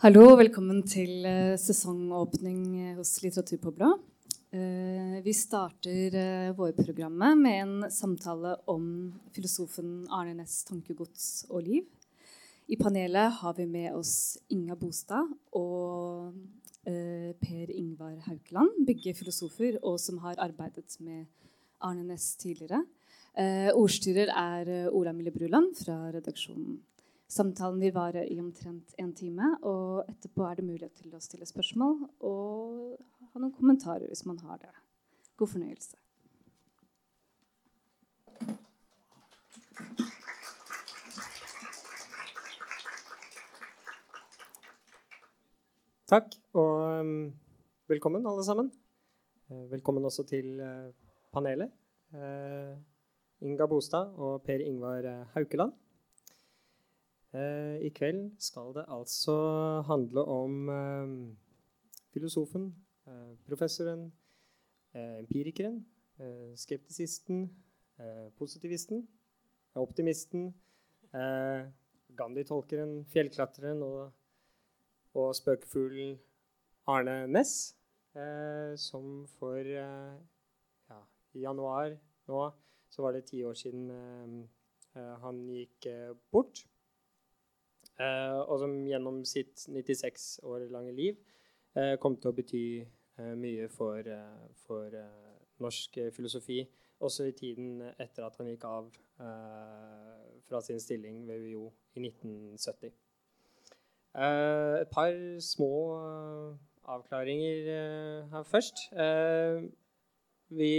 [0.00, 3.90] Hallo, velkommen til uh, sesongåpning eh, hos Litteraturpobla.
[4.48, 6.16] Uh, vi starter
[6.56, 8.86] vårprogrammet med en samtale om
[9.36, 11.84] filosofen Arne Næss tankegods og liv.
[12.72, 16.32] I panelet har vi med oss Inga Bostad og
[16.80, 21.26] Per Ingvar Haukeland, begge filosofer, og som har arbeidet med
[21.84, 22.86] Arne Næss tidligere.
[23.76, 26.80] ordstyrer er Ola Mille Bruland fra redaksjonen.
[27.30, 31.46] Samtalen vil vare i omtrent en time, og etterpå er det mulighet til å stille
[31.46, 32.96] spørsmål og
[33.30, 34.70] ha noen kommentarer hvis man har det.
[35.38, 35.94] God fornøyelse.
[46.10, 47.12] Takk, og um,
[47.92, 48.72] velkommen alle sammen.
[49.46, 50.90] Uh, velkommen også til uh,
[51.30, 51.70] panelet.
[52.10, 52.74] Uh,
[53.46, 55.06] Inga Bostad og Per Ingvar
[55.36, 55.78] Haukeland.
[57.30, 59.34] Eh, I kveld skal det altså
[59.86, 61.10] handle om eh,
[62.10, 62.74] filosofen,
[63.06, 64.12] eh, professoren,
[64.94, 65.86] empirikeren,
[66.56, 67.44] skeptisisten,
[68.36, 69.04] positivisten,
[69.74, 70.48] optimisten,
[72.18, 74.10] Gandhi-tolkeren, fjellklatreren og,
[75.14, 76.18] og spøkefuglen
[76.86, 77.76] Arne Næss,
[78.82, 80.98] som for ja,
[81.34, 81.94] i januar
[82.26, 82.42] nå
[82.90, 83.86] så var det ti år siden
[85.22, 85.86] han gikk
[86.34, 86.66] bort.
[88.00, 91.18] Uh, og som gjennom sitt 96 år lange liv
[91.76, 94.06] uh, kom til å bety uh, mye for,
[94.64, 94.94] for
[95.60, 96.62] norsk filosofi,
[97.04, 98.88] også i tiden etter at han gikk av
[100.48, 102.94] fra sin stilling ved UiO i 1970.
[104.80, 105.12] et par
[105.44, 105.68] små
[106.88, 107.68] avklaringer
[108.32, 108.86] her først.
[110.48, 110.72] Vi,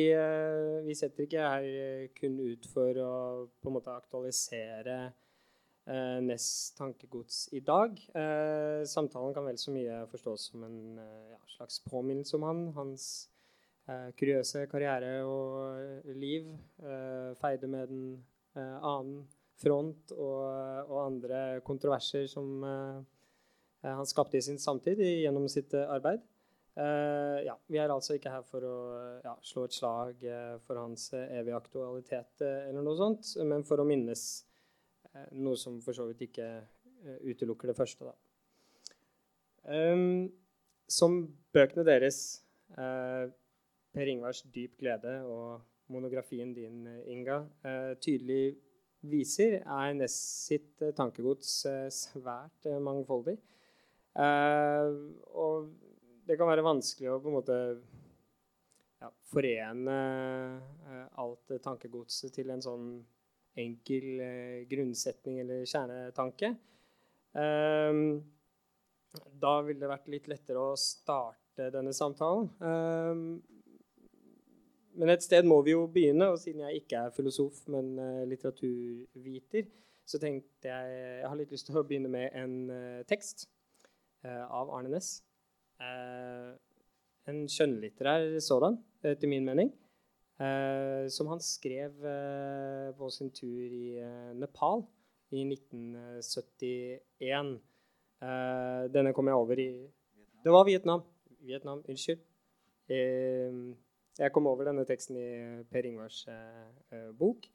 [0.88, 3.14] vi, setter ikke her kun ut for å
[3.62, 4.98] på en måte aktualisere
[5.86, 8.00] eh, Ness tankegods i dag.
[8.16, 12.64] Eh, samtalen kan vel så mye forstås som en eh, ja, slags påminnelse om han,
[12.78, 13.06] hans
[13.88, 16.50] eh, kuriøse karriere og eh, liv.
[16.84, 18.06] Eh, feide med den
[18.52, 19.22] annen
[19.62, 20.42] front og,
[20.90, 26.26] og, andre kontroverser som han skapte i sin samtid gjennom sitt arbeid.
[26.76, 28.76] Uh, ja, vi er altså ikke her for å
[29.24, 33.88] ja, slå et slag uh, for hans evige aktualitet, eller noe sånt, men for å
[33.88, 34.51] minnes Eh,
[35.32, 38.08] noe som for så vidt ikke eh, utelukker det første.
[38.08, 38.16] Da.
[39.72, 40.32] Um,
[40.90, 41.22] som
[41.54, 42.42] bøkene deres,
[42.78, 43.28] uh,
[43.92, 45.62] Per Ingvars 'Dyp glede' og
[45.92, 47.42] monografien din, Inga,
[48.00, 48.56] tydelig
[49.04, 50.16] viser, er Ness
[50.48, 53.36] sitt tankegods svært mangfoldig.
[54.16, 55.74] og
[56.24, 57.58] det kan være vanskelig å på en måte
[59.02, 59.98] ja, forene
[61.20, 62.88] alt tankegodset til en sånn
[63.60, 66.54] enkel eh, grunnsetning eller kjernetanke.
[67.32, 68.22] Um,
[69.42, 72.48] da ville det vært litt lettere å starte denne samtalen.
[72.64, 73.42] Um,
[75.00, 78.24] men et sted må vi jo begynne, og siden jeg ikke er filosof, men uh,
[78.28, 79.70] litteraturviter,
[80.08, 83.48] så tenkte jeg jeg har litt lyst til å begynne med en uh, tekst
[84.22, 85.24] av Arne Næss.
[85.82, 89.72] en skjønnlitterær sådan, etter min mening.
[90.42, 94.82] Uh, som han skrev uh, på sin tur i uh, Nepal
[95.30, 97.62] i 1971.
[98.94, 99.88] denne kom jeg over i
[100.44, 101.02] Det var Vietnam.
[101.42, 102.20] Vietnam, Unnskyld.
[104.20, 106.28] jeg kom over denne teksten i Per Ingvars
[107.18, 107.48] bok.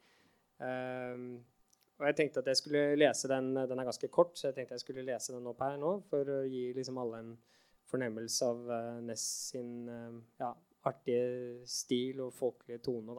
[1.98, 3.54] og jeg tenkte at jeg skulle lese den.
[3.54, 6.24] Den er ganske kort, så jeg tenkte jeg skulle lese den opp her nå for
[6.24, 7.38] å gi liksom alle en
[7.86, 8.58] fornemmelse av
[9.04, 9.86] Ness sin
[10.40, 10.56] ja,
[10.88, 13.18] artige stil og folkelige tone.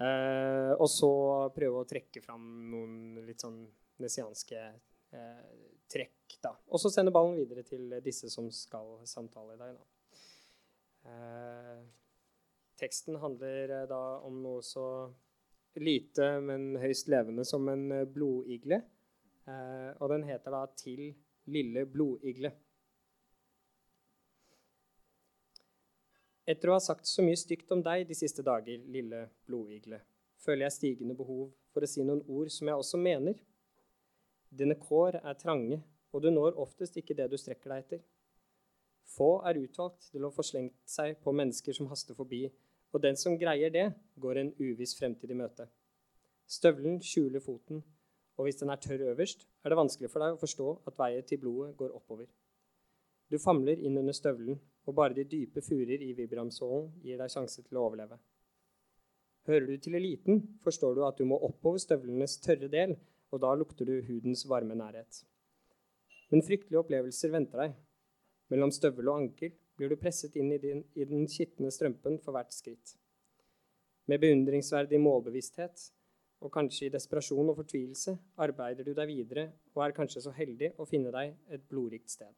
[0.00, 1.12] Eh, og så
[1.54, 3.62] prøve å trekke fram noen litt sånn
[4.00, 5.54] messianske eh,
[5.90, 6.36] trekk.
[6.40, 6.54] da.
[6.72, 9.74] Og så sende ballen videre til disse som skal samtale i dag.
[9.76, 9.86] da.
[11.10, 11.82] Eh,
[12.80, 14.86] teksten handler eh, da om noe så
[15.80, 18.80] lite, men høyst levende som en blodigle.
[19.46, 21.14] Eh, og den heter da 'Til
[21.46, 22.52] lille blodigle'.
[26.48, 30.00] Etter å ha sagt så mye stygt om deg de siste dager, lille blodigle,
[30.40, 33.36] føler jeg stigende behov for å si noen ord som jeg også mener.
[34.50, 38.00] Dine kår er trange, og du når oftest ikke det du strekker deg etter.
[39.10, 42.46] Få er utvalgt til å få slengt seg på mennesker som haster forbi,
[42.90, 45.68] og den som greier det, går en uviss fremtid i møte.
[46.50, 47.84] Støvelen skjuler foten,
[48.38, 51.26] og hvis den er tørr øverst, er det vanskelig for deg å forstå at veien
[51.26, 52.26] til blodet går oppover.
[53.30, 57.62] Du famler inn under støvelen, og bare de dype furer i vibramsålen gir deg sjanse
[57.62, 58.18] til å overleve.
[59.46, 62.96] Hører du til eliten, forstår du at du må oppover støvlenes tørre del,
[63.30, 65.22] og da lukter du hudens varme nærhet.
[66.30, 67.78] Men fryktelige opplevelser venter deg.
[68.50, 72.34] Mellom støvel og ankel blir du presset inn i, din, i den skitne strømpen for
[72.34, 72.96] hvert skritt.
[74.10, 75.86] Med beundringsverdig målbevissthet
[76.42, 80.74] og kanskje i desperasjon og fortvilelse arbeider du deg videre og er kanskje så heldig
[80.82, 82.34] å finne deg et blodrikt sted.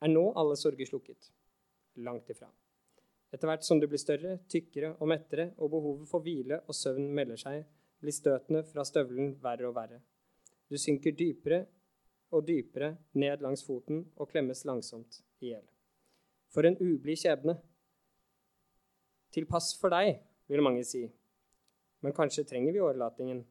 [0.00, 1.30] Er nå alle sorger slukket?
[2.00, 2.48] Langt ifra.
[3.30, 7.10] Etter hvert som du blir større, tykkere og mettere, og behovet for hvile og søvn
[7.14, 7.66] melder seg,
[8.00, 10.00] blir støtene fra støvelen verre og verre.
[10.70, 11.64] Du synker dypere
[12.34, 15.66] og dypere ned langs foten og klemmes langsomt i hjel.
[16.50, 17.56] For en ublid skjebne.
[19.30, 20.16] Til pass for deg,
[20.50, 21.04] vil mange si.
[22.02, 23.44] Men kanskje trenger vi årelatingen,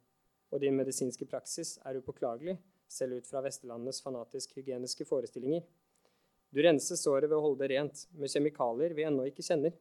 [0.49, 2.57] og din medisinske praksis er upåklagelig,
[2.89, 5.61] selv ut fra Vestlandets fanatisk hygieniske forestillinger.
[6.49, 9.75] Du renser såret ved å holde det rent, med kjemikalier vi ennå ikke kjenner.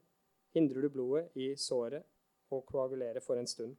[0.56, 2.04] Hindrer du blodet i såret
[2.52, 3.76] å koagulere for en stund.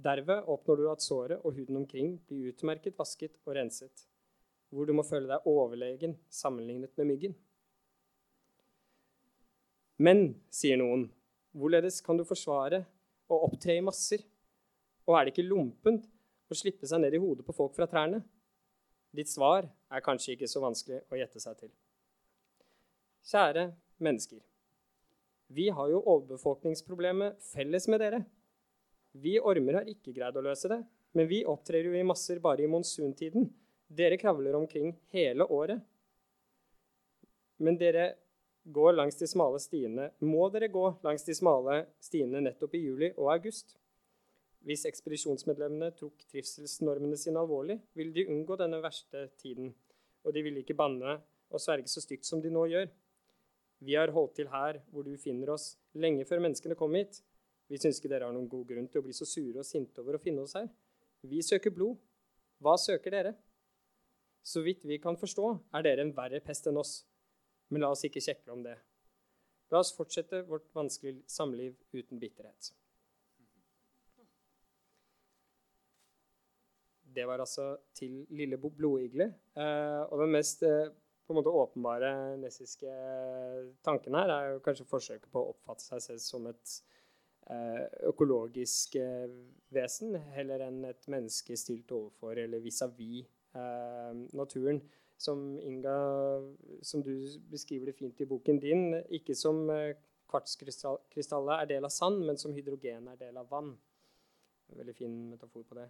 [0.00, 4.06] Derved oppnår du at såret og huden omkring blir utmerket vasket og renset,
[4.72, 7.34] hvor du må føle deg overlegen sammenlignet med myggen.
[10.00, 11.04] Men, sier noen,
[11.52, 12.80] hvorledes kan du forsvare
[13.28, 14.22] å opptre i masser?
[15.04, 16.06] Og er det ikke lompent
[16.50, 18.22] å slippe seg ned i hodet på folk fra trærne?
[19.10, 21.72] Ditt svar er kanskje ikke så vanskelig å gjette seg til.
[23.26, 23.70] Kjære
[24.02, 24.38] mennesker.
[25.50, 28.20] Vi har jo overbefolkningsproblemet felles med dere.
[29.12, 30.78] Vi ormer har ikke greid å løse det,
[31.18, 33.48] men vi opptrer jo i masser bare i monsuntiden.
[33.90, 35.82] Dere kravler omkring hele året.
[37.58, 38.12] Men dere
[38.62, 43.10] går langs de smale stiene, må dere gå langs de smale stiene nettopp i juli
[43.16, 43.74] og august.
[44.66, 49.72] Hvis ekspedisjonsmedlemmene tok trivselsnormene sine alvorlig, ville de unngå denne verste tiden,
[50.24, 51.16] og de ville ikke banne
[51.50, 52.90] og sverge så stygt som de nå gjør.
[53.80, 57.22] Vi har holdt til her hvor du finner oss, lenge før menneskene kom hit.
[57.72, 60.02] Vi syns ikke dere har noen god grunn til å bli så sure og sinte
[60.02, 60.68] over å finne oss her.
[61.24, 61.96] Vi søker blod.
[62.60, 63.32] Hva søker dere?
[64.44, 67.00] Så vidt vi kan forstå, er dere en verre pest enn oss.
[67.72, 68.76] Men la oss ikke kjekle om det.
[69.72, 72.72] La oss fortsette vårt vanskelige samliv uten bitterhet.
[77.14, 79.30] Det var altså til Lille blodigle.
[79.56, 80.92] Eh, og den mest eh,
[81.26, 82.12] på en måte åpenbare
[82.42, 82.92] nessiske
[83.86, 86.76] tanken her er jo kanskje forsøket på å oppfatte seg selv som et
[87.50, 89.26] eh, økologisk eh,
[89.74, 93.36] vesen, heller enn et menneske stilt overfor eller vis-à-vis -vis,
[94.32, 94.80] naturen
[95.20, 95.96] som Inga,
[96.82, 97.12] som du
[97.50, 99.96] beskriver det fint i boken din, ikke som eh,
[100.30, 103.74] kvartskrystaller er del av sand, men som hydrogen er del av vann.
[104.70, 105.88] En veldig fin metafor på det.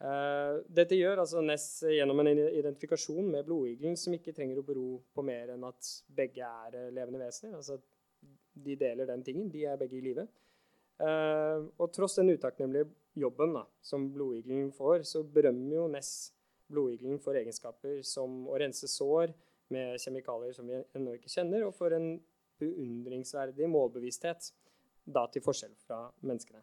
[0.00, 4.86] Uh, dette gjør altså Ness gjennom en identifikasjon med blodigelen som ikke trenger å bero
[5.12, 7.58] på mer enn at begge er eh, levende vesener.
[7.58, 7.76] Altså
[8.64, 9.50] de deler den tingen.
[9.52, 10.24] De er begge i live.
[11.00, 12.88] Uh, og tross den utakknemlige
[13.20, 16.12] jobben da, som blodigelen får, så berømmer jo Ness
[16.70, 19.32] blodigelen for egenskaper som å rense sår
[19.74, 22.14] med kjemikalier som vi ennå ikke kjenner, og for en
[22.60, 24.50] beundringsverdig målbevissthet,
[25.04, 26.62] da til forskjell fra menneskene.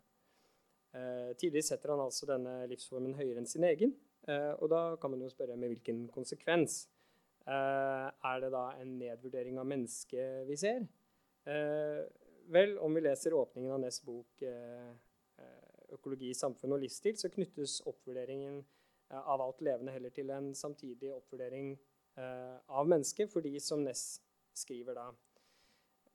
[0.96, 3.94] Eh, tidlig setter han altså denne livsformen høyere enn sin egen,
[4.28, 6.86] eh, og da kan man jo spørre med hvilken konsekvens.
[7.48, 10.88] Eh, er det da en nedvurdering av mennesket vi ser?
[11.48, 18.66] Vel, om vi leser åpningen av Ness bok 'Økologi, samfunn og livsstil', så knyttes oppvurderingen
[19.12, 21.78] av alt levende heller til en samtidig oppvurdering
[22.18, 24.20] av mennesket, fordi som Ness
[24.54, 25.08] skriver da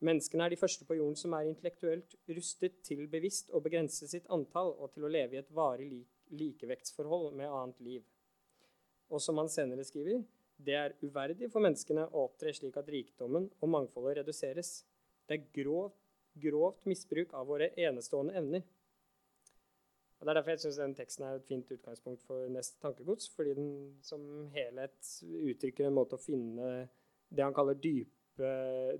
[0.02, 4.26] Menneskene er de første på jorden som er intellektuelt rustet til bevisst å begrense sitt
[4.35, 6.00] antall og til å leve i et varig
[6.35, 8.02] likevektsforhold med annet liv.
[9.12, 10.25] Og som han senere skriver,
[10.59, 14.80] det er uverdig for menneskene å opptre slik at rikdommen og mangfoldet reduseres.
[15.28, 15.99] Det er grovt,
[16.35, 18.64] grovt misbruk av våre enestående evner.
[20.18, 23.28] Og Det er derfor jeg syns den teksten er et fint utgangspunkt for neste tankegods.
[23.35, 23.71] Fordi den
[24.06, 24.23] som
[24.54, 25.14] helhet
[25.50, 26.73] uttrykker en måte å finne
[27.30, 28.11] det han kaller dyp,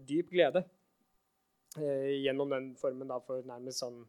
[0.06, 0.64] dyp glede.
[1.81, 4.00] Eh, gjennom den formen da, for nærmest sånn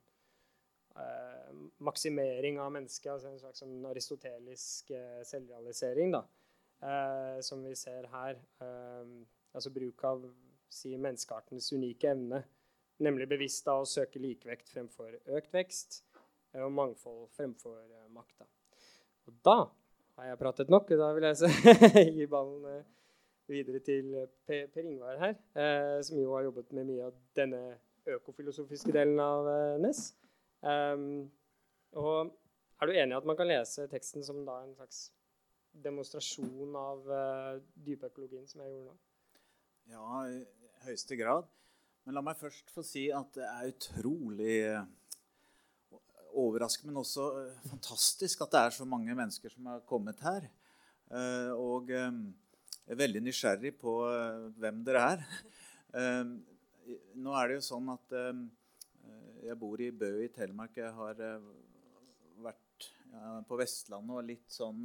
[1.00, 1.52] eh,
[1.86, 3.12] maksimering av mennesket.
[3.16, 6.24] Altså en slags sånn aristotelisk eh, selvrealisering, da.
[6.84, 8.42] Eh, som vi ser her.
[8.64, 9.14] Eh,
[9.54, 10.26] altså bruk av
[10.74, 12.44] si, menneskeartens unike evne.
[13.04, 16.04] Nemlig bevisst da å søke likevekt fremfor økt vekst
[16.62, 18.46] og mangfold fremfor uh, makta.
[19.26, 19.56] Og da
[20.20, 22.84] har jeg pratet nok, og da vil jeg gi ballen
[23.52, 27.18] videre til eh, Per, per Ingvar her, eh, som jo har jobbet med mye av
[27.38, 27.62] denne
[28.18, 29.48] økofilosofiske delen av
[29.80, 30.12] Ness.
[30.64, 31.32] Um,
[32.00, 32.32] og
[32.80, 35.06] er du enig i at man kan lese teksten som da en slags
[35.84, 38.98] demonstrasjon av eh, dypøkologien, som jeg gjorde nå?
[39.94, 40.44] Ja, i
[40.86, 41.48] høyeste grad.
[42.04, 44.58] Men la meg først få si at det er utrolig
[46.34, 50.52] overraskende, men også eh, fantastisk at det er så mange mennesker som har kommet her.
[51.54, 51.92] og
[52.84, 53.94] jeg er veldig nysgjerrig på
[54.60, 55.26] hvem dere er.
[57.24, 58.16] Nå er det jo sånn at
[59.44, 60.76] jeg bor i Bø i Telemark.
[60.78, 61.22] Jeg har
[62.44, 62.90] vært
[63.48, 64.84] på Vestlandet og litt sånn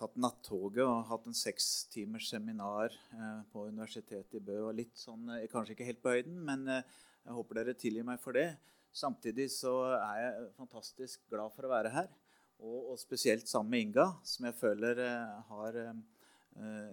[0.00, 4.56] tatt nattoget og hatt en sekstimers seminar eh, på Universitetet i Bø.
[4.70, 6.86] og litt sånn, eh, Kanskje ikke helt på høyden, men eh,
[7.26, 8.48] jeg håper dere tilgir meg for det.
[8.96, 12.08] Samtidig så er jeg fantastisk glad for å være her.
[12.60, 16.90] Og, og spesielt sammen med Inga, som jeg føler eh, har eh,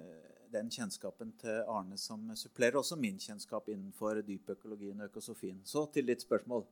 [0.53, 5.59] den kjennskapen til Arne som supplerer også min kjennskap innenfor dypøkologien og økosofien.
[5.67, 6.63] Så til ditt spørsmål.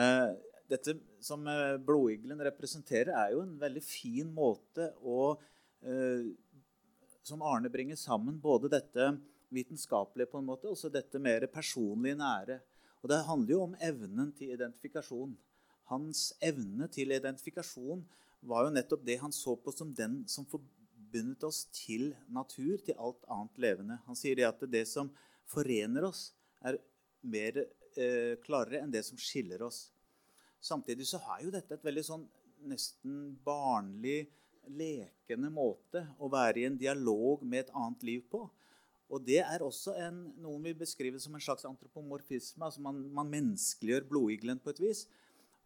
[0.00, 0.30] Eh,
[0.72, 1.44] dette som
[1.84, 5.34] blodiglen representerer, er jo en veldig fin måte å
[7.20, 9.10] som Arne bringer sammen både dette
[9.52, 12.58] vitenskapelige på en måte, og dette mer personlige, nære.
[13.02, 15.36] Og Det handler jo om evnen til identifikasjon.
[15.90, 18.04] Hans evne til identifikasjon
[18.48, 22.96] var jo nettopp det han så på som den som forbundet oss til natur, til
[22.98, 23.98] alt annet levende.
[24.08, 25.10] Han sier det at det som
[25.50, 26.30] forener oss,
[26.64, 26.78] er
[27.20, 29.88] mer eh, klarere enn det som skiller oss.
[30.64, 32.24] Samtidig så har jo dette et veldig sånn
[32.64, 34.24] nesten barnlig
[34.72, 38.46] lekende måte å være i en dialog med et annet liv på.
[39.12, 42.64] Og det er også en, noen vil beskrive som en slags antropomorfisme.
[42.64, 45.04] altså Man, man menneskeliggjør blodigelen på et vis.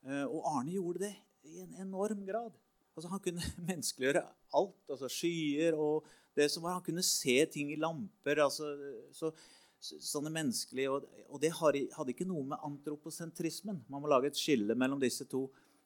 [0.06, 1.14] Eh, og Arne gjorde det
[1.48, 2.56] i en enorm grad.
[2.94, 4.24] Altså Han kunne menneskeliggjøre
[4.54, 4.82] alt.
[4.90, 6.78] altså Skyer og det som var.
[6.78, 8.44] Han kunne se ting i lamper.
[8.44, 8.74] altså
[9.12, 9.32] så,
[9.78, 14.74] sånne menneskelige, og, og det hadde ikke noe med antroposentrismen Man må lage et skille
[14.74, 15.44] mellom disse to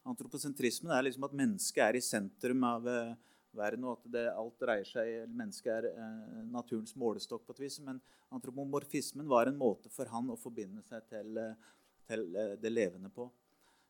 [0.09, 3.13] Antroposentrismen er liksom at mennesket er i sentrum av uh,
[3.55, 7.77] verden, og at det, alt dreier seg Mennesket er uh, naturens målestokk på et vis.
[7.87, 8.01] Men
[8.35, 11.71] antropomorfismen var en måte for han å forbinde seg til, uh,
[12.11, 12.27] til
[12.59, 13.29] det levende på.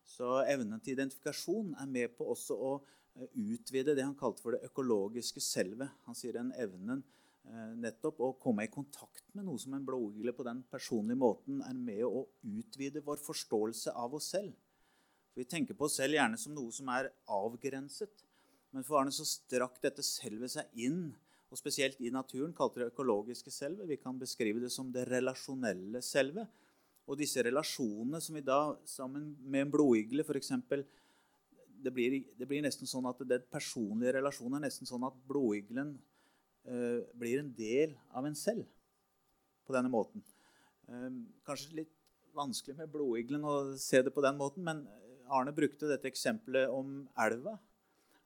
[0.05, 2.73] Så evnen til identifikasjon er med på også å
[3.37, 5.91] utvide det han kalte for det økologiske selvet.
[6.07, 7.03] Han sier den evnen
[7.83, 11.75] nettopp å komme i kontakt med noe som en blodgigle på den personlige måten er
[11.75, 14.53] med å utvide vår forståelse av oss selv.
[15.33, 18.25] For Vi tenker på oss selv gjerne som noe som er avgrenset.
[18.73, 21.11] Men for Arne så strakk dette selvet seg inn,
[21.53, 23.89] og spesielt i naturen, kalte det økologiske selvet.
[23.91, 26.49] Vi kan beskrive det som det relasjonelle selvet.
[27.11, 30.53] Og disse relasjonene som vi da, sammen med en blodigle f.eks.
[31.83, 35.97] Det det blir nesten sånn at det personlige relasjonen er nesten sånn at blodiglen
[36.65, 38.69] eh, blir en del av en selv
[39.67, 40.23] på denne måten.
[40.89, 41.11] Eh,
[41.47, 41.97] kanskje litt
[42.37, 44.87] vanskelig med blodiglen å se det på den måten, men
[45.33, 47.57] Arne brukte dette eksempelet om elva.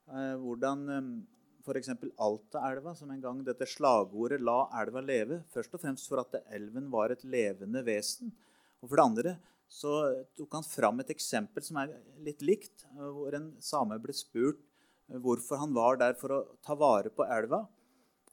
[0.07, 1.09] Eh, hvordan eh,
[1.67, 1.93] f.eks.
[2.23, 6.91] Altaelva, som en gang dette slagordet 'La elva leve', først og fremst for at elven
[6.91, 8.33] var et levende vesen.
[8.87, 9.35] Og for det andre
[9.67, 9.93] så
[10.39, 11.91] tok han fram et eksempel som er
[12.23, 14.63] litt likt, eh, hvor en same ble spurt
[15.07, 17.65] hvorfor han var der for å ta vare på elva,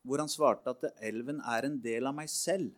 [0.04, 2.74] hvor han svarte at elven er en del av meg selv.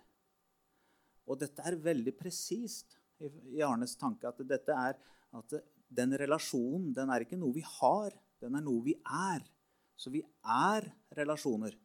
[1.26, 5.00] Og dette er veldig presist i Arnes tanke, at dette er
[5.36, 5.56] at
[5.96, 8.12] den relasjonen den er ikke noe vi har,
[8.44, 9.44] den er noe vi er.
[9.96, 11.76] Så vi er relasjoner.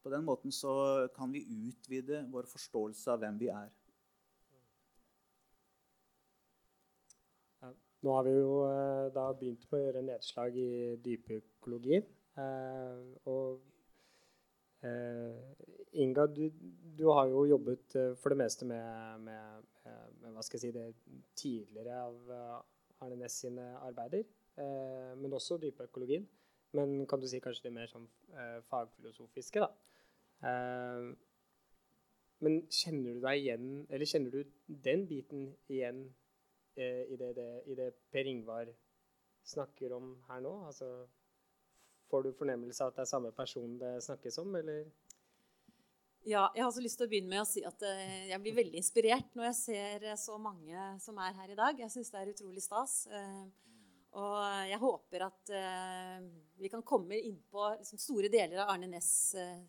[0.00, 3.68] På den måten så kan vi utvide vår forståelse av hvem vi er.
[8.04, 10.70] Nå har vi jo eh, da begynt med å gjøre nedslag i
[11.04, 12.04] dypøkologien.
[12.36, 12.98] Eh,
[13.32, 13.62] og
[14.84, 15.62] eh,
[16.04, 16.42] Inga, du,
[16.98, 21.22] du, har jo jobbet for det meste med, med, med, hva skal jeg si, det
[21.38, 22.32] tidligere av
[23.04, 24.24] Arne Næss sine arbeider,
[25.20, 26.26] men også dypøkologien.
[26.74, 28.08] Men kan du si kanskje det mer sånn
[28.72, 29.70] fagfilosofiske, da.
[32.42, 36.08] Men kjenner du deg igjen, eller kjenner du den biten igjen
[36.76, 38.70] eh, i det, det, i, det, Per Ingvar
[39.44, 40.54] snakker om her nå?
[40.68, 40.90] Altså,
[42.10, 44.86] får du fornemmelse av at det er samme person det snakkes om, eller?
[46.24, 48.56] Ja, jeg har også lyst til å begynne med å si at eh, jeg blir
[48.56, 51.82] veldig inspirert når jeg ser eh, så mange som er her i dag.
[51.82, 52.94] Jeg syns det er utrolig stas.
[53.12, 53.42] Eh,
[54.14, 54.38] og
[54.70, 55.50] jeg håper at
[56.62, 59.08] vi kan komme inn på liksom, store deler av Arne Næss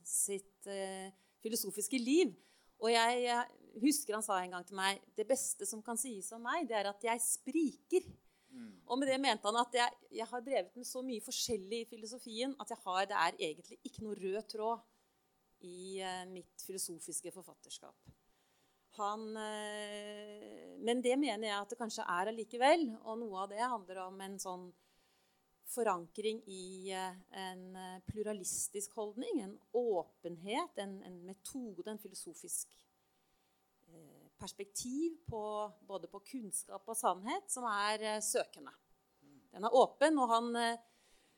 [0.05, 0.67] sitt
[1.41, 2.35] filosofiske liv.
[2.83, 3.45] Og jeg
[3.81, 6.77] husker han sa en gang til meg det beste som kan sies om meg, det
[6.79, 8.07] er at jeg spriker.
[8.55, 8.73] Mm.
[8.87, 11.87] Og med det mente han at jeg, jeg har drevet med så mye forskjellig i
[11.89, 14.85] filosofien at jeg har, det er egentlig ikke noe rød tråd
[15.65, 18.13] i uh, mitt filosofiske forfatterskap.
[18.95, 22.87] Han, uh, men det mener jeg at det kanskje er allikevel.
[23.03, 24.69] Og noe av det handler om en sånn
[25.71, 29.41] forankring i eh, en pluralistisk holdning.
[29.43, 32.75] En åpenhet, en, en metode, en filosofisk
[34.35, 35.41] perspektiv på,
[35.87, 38.73] både på kunnskap og sannhet som er søkende.
[39.53, 40.49] Den er åpen, og han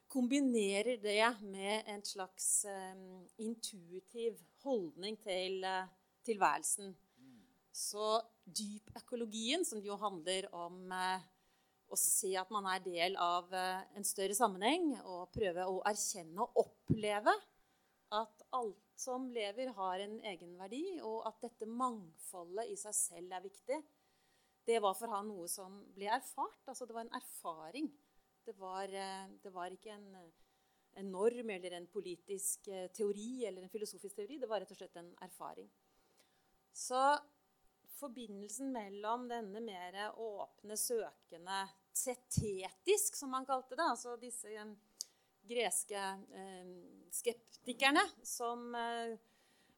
[0.09, 2.65] kombinerer det med en slags
[3.37, 5.61] intuitiv holdning til
[6.25, 6.95] tilværelsen.
[7.77, 8.17] Så
[8.47, 11.21] dypøkologien, som jo handler om uh,
[11.87, 16.43] å se at man er del av uh, en større sammenheng, og prøve å erkjenne
[16.43, 17.33] og oppleve
[18.15, 23.45] at alt som lever, har en egenverdi, og at dette mangfoldet i seg selv er
[23.45, 23.79] viktig,
[24.67, 26.59] det var for han noe som ble erfart.
[26.67, 27.87] Altså det var en erfaring.
[28.43, 30.09] Det var, eh, det var ikke en,
[30.99, 34.39] en, norm eller en politisk eh, teori eller en filosofisk teori.
[34.41, 35.69] Det var rett og slett en erfaring.
[36.75, 36.99] Så
[37.97, 41.63] forbindelsen mellom denne mer åpne, søkende,
[41.97, 44.75] tetetisk, som man kalte det, altså disse eh,
[45.47, 46.69] greske eh,
[47.11, 49.17] skeptikerne som eh,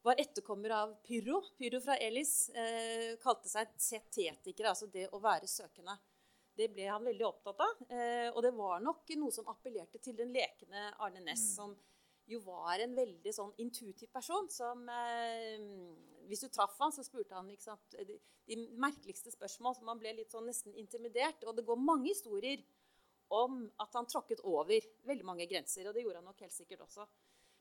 [0.02, 5.48] var etterkommer av Pyro, Pyro fra Elis eh, kalte seg setetikere, altså det å være
[5.48, 5.98] søkende.
[6.56, 7.84] Det ble han veldig opptatt av.
[7.88, 11.56] Eh, og det var nok noe som appellerte til den lekende Arne Næss, mm.
[11.56, 11.76] som
[12.30, 14.50] jo var en veldig sånn intuitiv person.
[14.54, 15.58] som eh,
[16.30, 19.76] Hvis du traff han, så spurte han sant, de, de, merkeligste spørsmål.
[19.76, 21.44] så Man ble litt sånn nesten intimidert.
[21.48, 22.62] Og det går mange historier
[23.34, 25.90] om at han tråkket over veldig mange grenser.
[25.90, 27.08] Og det gjorde han nok helt sikkert også.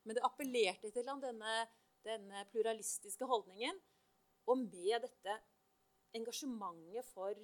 [0.04, 1.60] Men det appellerte til han denne,
[2.04, 3.80] denne pluralistiske holdningen.
[4.48, 5.40] Og med dette
[6.16, 7.37] engasjementet for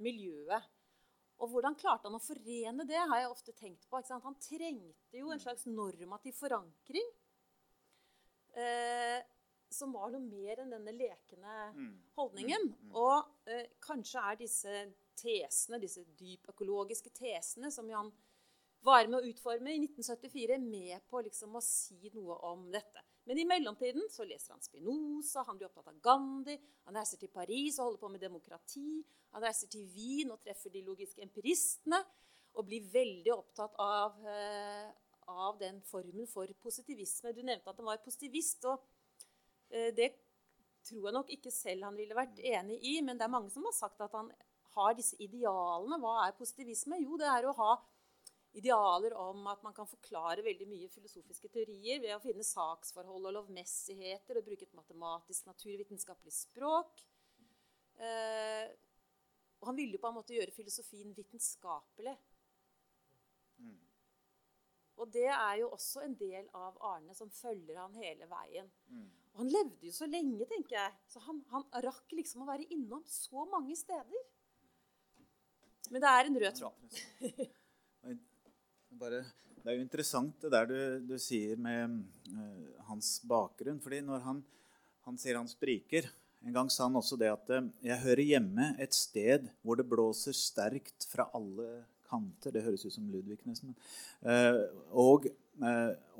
[0.00, 0.68] miljøet.
[1.40, 4.00] Og hvordan klarte han å forene det, har jeg ofte tenkt på.
[4.10, 7.06] Han trengte jo en slags normativ forankring.
[8.60, 9.20] Eh,
[9.70, 11.92] som var noe mer enn denne lekende mm.
[12.18, 12.66] holdningen.
[12.66, 12.88] Mm.
[12.88, 12.96] Mm.
[12.98, 14.80] Og eh, kanskje er disse
[15.20, 18.10] tesene, disse dypøkologiske tesene som Jan
[18.84, 23.04] var med å utforme i 1974, med på liksom å si noe om dette.
[23.30, 26.56] Men i mellomtiden så leser han Spinoza, han blir opptatt av Gandhi,
[26.88, 29.04] han reiser til Paris og holder på med demokrati.
[29.36, 32.00] Han reiser til Wien og treffer de logiske empiristene
[32.58, 34.88] og blir veldig opptatt av, uh,
[35.30, 37.30] av den formen for positivisme.
[37.30, 40.10] Du nevnte at han var positivist, og uh, det
[40.88, 43.70] tror jeg nok ikke selv han ville vært enig i, men det er mange som
[43.70, 44.34] har sagt at han
[44.74, 46.02] har disse idealene.
[46.02, 46.98] Hva er positivisme?
[47.06, 47.76] Jo, det er å ha
[48.58, 53.36] idealer om at man kan forklare veldig mye filosofiske teorier ved å finne saksforhold og
[53.36, 57.04] lovmessigheter og bruke et matematisk, naturvitenskapelig språk.
[58.00, 58.66] Eh,
[59.60, 62.16] og han ville jo på en måte gjøre filosofien vitenskapelig.
[63.60, 63.78] Mm.
[65.00, 68.68] Og det er jo også en del av Arne som følger han hele veien.
[68.88, 69.06] Mm.
[69.30, 70.98] Og han levde jo så lenge, tenker jeg.
[71.08, 74.26] Så han, han rakk liksom å være innom så mange steder.
[75.90, 77.00] Men det er en rød tråd.
[79.00, 79.22] Bare,
[79.64, 82.02] det er jo interessant det der du, du sier med
[82.34, 83.78] uh, hans bakgrunn.
[83.80, 84.42] fordi når han,
[85.06, 86.10] han, sier han spriker
[86.44, 89.88] En gang sa han også det at uh, 'jeg hører hjemme et sted hvor det
[89.88, 92.52] blåser sterkt fra alle kanter'.
[92.52, 93.72] Det høres ut som Ludvig nesten.
[94.20, 95.30] Uh, og,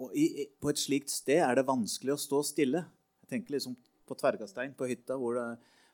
[0.00, 2.86] og i, på et slikt sted er det vanskelig å stå stille.
[3.24, 3.76] Jeg tenker liksom
[4.08, 5.46] på Tvergastein på hytta, hvor det,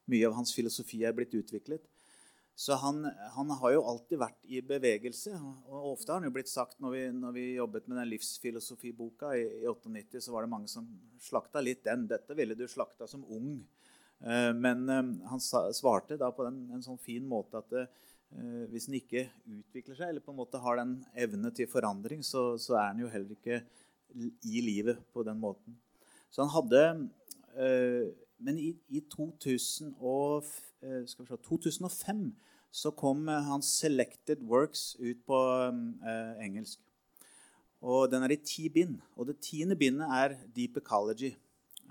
[0.07, 1.83] mye av hans filosofi er blitt utviklet.
[2.57, 3.03] Så han,
[3.35, 5.35] han, har jo alltid vært i bevegelse.
[5.69, 9.35] Og ofte har han jo blitt sagt når vi, når vi jobbet med den livsfilosofiboka
[9.37, 10.87] i, i 98, så var det mange som
[11.21, 12.07] slakta litt den.
[12.09, 13.59] Dette ville du slakta som ung.
[14.25, 18.89] Eh, men eh, han svarte da på den, en sånn fin måte at eh, hvis
[18.89, 22.79] en ikke utvikler seg, eller på en måte har den evne til forandring, så, så
[22.81, 23.61] er en jo heller ikke
[24.49, 25.77] i livet på den måten.
[26.33, 26.83] Så han hadde
[28.37, 29.95] Men i, i 2000
[30.87, 32.21] og, vi se, 2005
[32.77, 36.81] så kom eh, hans 'Selected Works' ut på eh, engelsk.
[37.81, 39.01] Og Den er i ti bind.
[39.17, 41.35] Og det tiende bindet er 'Deep Ecology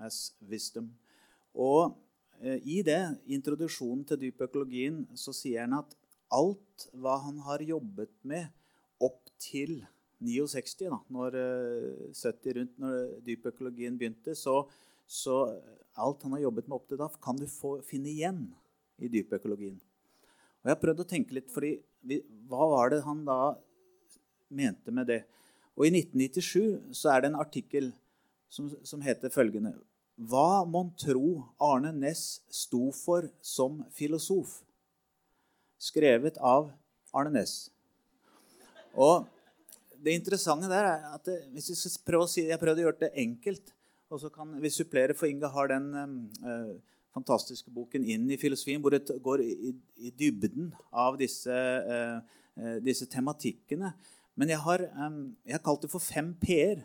[0.00, 0.92] as Wisdom'.
[1.54, 1.96] Og
[2.40, 5.96] eh, i det, introduksjonen til dypøkologien, så sier han at
[6.32, 8.46] alt hva han har jobbet med
[9.00, 9.86] opp til
[10.20, 11.36] 69, da, når,
[12.12, 14.62] 70 eh, rundt når dypøkologien begynte, så,
[15.06, 15.60] så
[15.96, 18.46] alt han har jobbet med opp til da, kan du få, finne igjen
[19.02, 19.76] i dypøkologien.
[19.76, 23.56] Og jeg har prøvd å tenke litt, fordi vi, Hva var det han da
[24.48, 25.20] mente med det?
[25.76, 27.92] Og I 1997 så er det en artikkel
[28.48, 29.74] som, som heter følgende
[30.16, 34.62] Hva mon tro Arne Næss sto for som filosof?
[35.76, 36.70] Skrevet av
[37.12, 37.68] Arne Næss.
[38.96, 39.26] Og
[40.00, 42.86] det interessante der er at det, hvis vi skal prøve å si, Jeg prøvde å
[42.88, 43.72] gjøre det enkelt.
[44.10, 45.88] Og så kan vi supplere, for Inga har den
[46.46, 46.76] uh,
[47.16, 53.08] fantastiske boken inn i filosofien, hvor det går i, i dybden av disse, uh, disse,
[53.12, 53.92] tematikkene.
[54.36, 56.84] Men jeg har, um, jeg har, kalt det for fem p-er.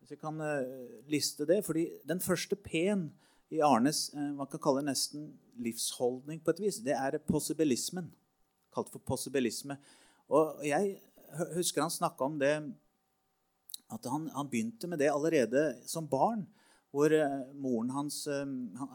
[0.00, 0.64] Hvis jeg kan uh,
[1.12, 1.60] liste det.
[1.66, 3.10] fordi den første p-en
[3.50, 8.12] i Arnes man kan kalle det nesten livsholdning på et vis, det er possibilismen.
[8.74, 9.74] Kalt for possibilisme.
[10.30, 11.00] Og jeg
[11.56, 12.54] husker han snakka om det
[13.90, 16.46] at han, han, begynte med det allerede som barn.
[16.90, 18.44] Hvor uh, moren hans uh,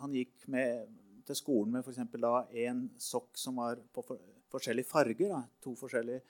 [0.01, 0.87] han, gikk med,
[1.27, 2.01] til skolen med f.eks.
[2.65, 4.03] en sokk som var på
[4.51, 5.31] forskjellige farger.
[5.31, 5.43] Da.
[5.63, 6.21] To forskjellige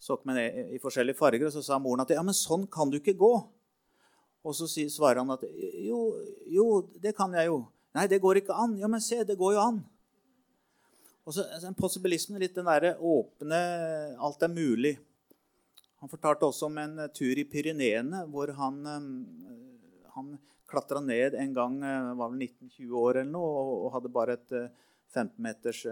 [0.00, 1.48] sokk men i, forskjellige farger.
[1.48, 3.34] Og så sa moren at ja, men sånn kan du ikke gå.
[4.40, 5.44] Og så svarer han at
[5.84, 6.00] jo,
[6.48, 6.66] jo,
[7.02, 7.62] det kan jeg jo.
[7.96, 8.78] Nei, det går ikke an.
[8.80, 9.82] Ja, men se, det går jo an.
[11.26, 13.58] Og så altså, Possibilismen litt den derre åpne
[14.18, 14.96] Alt er mulig.
[16.00, 20.30] Han fortalte også om en eh, tur i Pyreneene hvor han, eh, han
[20.70, 24.56] klatra ned en gang eh, var vel 19-20 år eller noe, og hadde bare et
[25.10, 25.84] 15 meters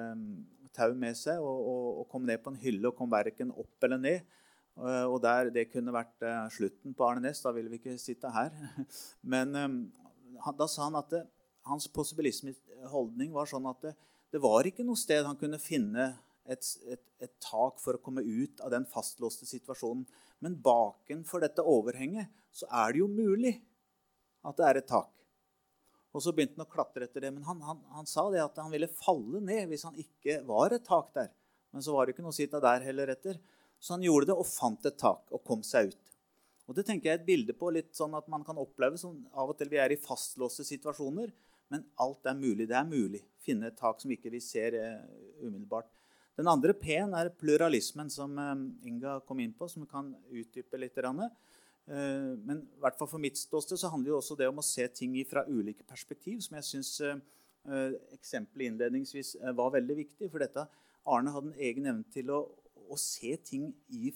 [0.77, 3.87] tau med seg og, og, og, kom ned på en hylle og kom verken opp
[3.89, 4.35] eller ned.
[4.79, 6.23] Og der, Det kunne vært
[6.55, 7.41] slutten på Arne Næss.
[7.43, 8.55] Da ville vi ikke sitte her.
[9.33, 9.57] Men
[10.55, 11.25] da sa han at det,
[11.67, 13.95] hans possibilismeholdning var sånn at det,
[14.33, 16.13] det var ikke noe sted han kunne finne
[16.49, 20.07] et, et, et, tak for å komme ut av den fastlåste situasjonen.
[20.45, 23.59] Men bakenfor dette overhenget så er det jo mulig
[24.49, 25.13] at det er et tak.
[26.17, 27.33] Og så begynte han å klatre etter det.
[27.35, 30.75] Men han, han, han sa det at han ville falle ned hvis han ikke var
[30.75, 31.31] et tak der.
[31.75, 33.37] Men så var det ikke noe å sitte der heller etter.
[33.79, 36.05] Så han gjorde det og fant et tak og kom seg ut.
[36.69, 39.15] Og Det tenker jeg er et bilde på litt sånn at man kan oppleve som
[39.33, 41.31] av og til vi er i fastlåste situasjoner.
[41.73, 42.67] Men alt er mulig.
[42.69, 43.23] Det er mulig.
[43.45, 44.99] Finne et tak som ikke vi ser eh,
[45.45, 45.89] umiddelbart.
[46.39, 48.53] Den andre P-en er pluralismen, som eh,
[48.89, 50.97] Inga kom inn på, som kan utdype litt.
[50.97, 51.31] Eh,
[51.89, 54.85] men i hvert fall for mitt ståsted så handler jo også det om å se
[54.93, 60.29] ting fra ulike perspektiv, som jeg syns eh, eksempelet innledningsvis var veldig viktig.
[60.29, 60.67] For dette
[61.09, 62.43] Arne hadde en egen evne til å,
[62.89, 63.71] å se ting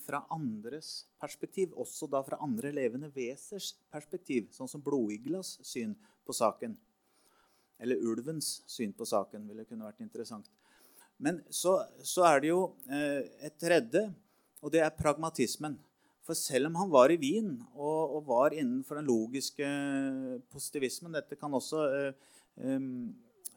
[0.05, 1.73] fra andres perspektiv.
[1.81, 5.95] Også da fra andre levende vesers perspektiv, sånn som blodiglas syn
[6.27, 6.77] på saken.
[7.83, 10.51] Eller ulvens syn på saken ville kunne vært interessant.
[11.23, 14.05] Men så, så er det jo eh, et tredje,
[14.63, 15.77] og det er pragmatismen.
[16.27, 19.67] For selv om han var i Wien og, og var innenfor den logiske
[20.53, 23.11] positivismen Dette kan også uh, um,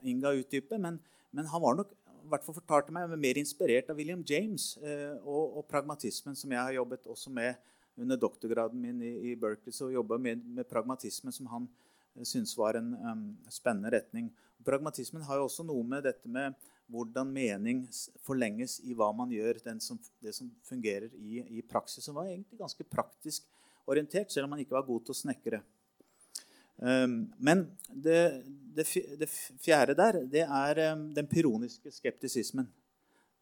[0.06, 0.98] Inga utdype, men,
[1.34, 1.94] men, han var nok
[2.46, 7.10] fortalte meg, mer inspirert av William James uh, og, og, pragmatismen, som jeg har jobbet
[7.10, 7.54] også med
[8.02, 9.74] under doktorgraden min i, i Berkeley.
[9.74, 11.68] Så jobba med, med pragmatismen, som han
[12.24, 14.30] syntes var en um, spennende retning.
[14.66, 16.54] Pragmatismen har jo også noe med dette med
[16.92, 17.86] hvordan mening
[18.26, 22.06] forlenges i hva man gjør, som, det som fungerer i, i praksis.
[22.06, 23.48] Som var egentlig ganske praktisk
[23.90, 25.62] orientert, selv om man ikke var god til å snekre.
[26.76, 28.44] Um, men det,
[28.76, 28.86] det,
[29.20, 29.30] det,
[29.64, 32.68] fjerde der, det er um, den pyroniske skeptisismen.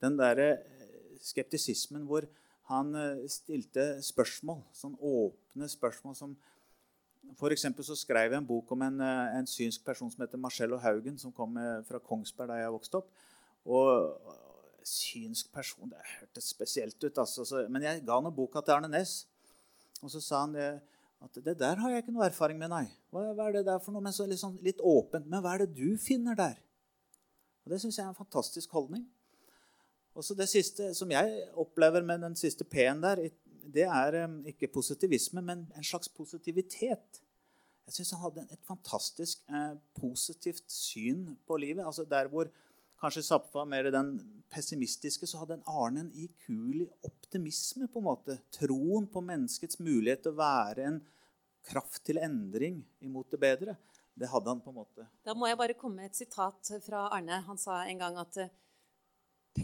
[0.03, 2.27] Den derre eh, skeptisismen hvor
[2.69, 6.35] han uh, stilte spørsmål, sånn åpne spørsmål som
[7.39, 10.77] for så skrev jeg en bok om en, uh, en synsk person som heter Marcello
[10.77, 13.09] Haugen, som kom fra Kongsberg da jeg vokste opp.
[13.65, 14.17] Og
[14.83, 17.17] synsk person Det hørtes spesielt ut.
[17.17, 17.45] Altså.
[17.47, 19.23] Så, men jeg ga nå boka til Arne Næss,
[20.03, 20.57] og så sa han
[21.23, 22.85] at det der har jeg ikke noe erfaring med, nei.
[23.13, 24.03] Hva, hva er det der for noe?
[24.03, 25.29] Men så sånn, litt åpent.
[25.31, 26.57] Men hva er det du finner der?
[27.63, 29.05] Og Det syns jeg er en fantastisk holdning.
[30.13, 33.23] Og så Det siste som jeg opplever med den siste P-en der,
[33.63, 37.21] det er ikke positivisme, men en slags positivitet.
[37.87, 41.85] Jeg syns han hadde et fantastisk eh, positivt syn på livet.
[41.85, 42.51] altså Der hvor
[43.03, 44.15] kanskje Zappa mer den
[44.53, 47.87] pessimistiske, så hadde en Arne en ikuelig optimisme.
[47.87, 48.37] på en måte.
[48.51, 51.01] Troen på menneskets mulighet til å være en
[51.67, 53.75] kraft til endring imot det bedre.
[54.15, 55.07] Det hadde han på en måte.
[55.25, 57.41] Da må jeg bare komme med et sitat fra Arne.
[57.47, 58.37] Han sa en gang at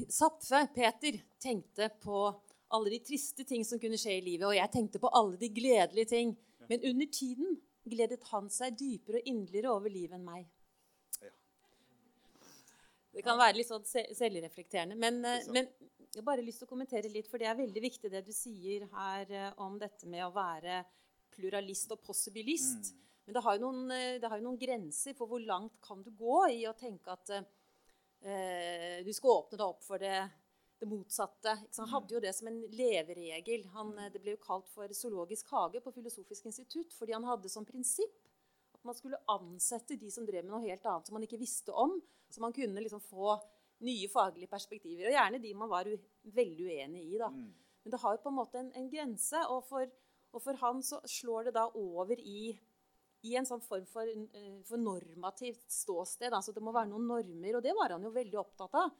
[0.09, 2.27] Zapfe, Peter, tenkte på
[2.69, 5.49] alle de triste ting som kunne skje i livet, og jeg tenkte på alle de
[5.49, 6.35] gledelige ting.
[6.69, 7.57] Men under tiden
[7.89, 10.45] gledet han seg dypere og inderligere over livet enn meg.
[13.13, 14.97] Det kan være litt sånn selvreflekterende.
[14.99, 15.69] Men, eh, men,
[16.09, 18.31] jeg har bare lyst til å kommentere litt, for det er veldig viktig det du
[18.33, 20.81] sier her eh, om dette med å være
[21.35, 22.89] pluralist og possibilist.
[22.89, 23.07] Mm.
[23.25, 26.09] Men det har, noen, eh, det har, jo noen, grenser for hvor langt kan du
[26.17, 30.23] gå i å tenke at eh, du skal åpne deg opp for det,
[30.81, 31.53] det motsatte.
[31.77, 33.67] Han hadde jo det som en leveregel.
[33.75, 37.67] Han, det ble jo kalt for zoologisk hage på Filosofisk institutt fordi han hadde som
[37.69, 38.28] prinsipp
[38.79, 41.75] at man skulle ansette de som drev med noe helt annet som man ikke visste
[41.75, 41.97] om.
[42.31, 43.35] Så man kunne liksom få
[43.83, 45.09] nye faglige perspektiver.
[45.09, 45.89] Og gjerne de man var
[46.23, 47.17] veldig uenig i.
[47.19, 47.27] da.
[47.33, 47.49] Mm.
[47.83, 49.43] Men det har jo på en måte en, en grense.
[49.51, 49.91] Og for,
[50.31, 52.53] og for, han så slår det da over i,
[53.27, 56.31] i en sånn form for, uh, for normativt ståsted.
[56.31, 57.59] Altså det må være noen normer.
[57.59, 58.95] Og det var han jo veldig opptatt av.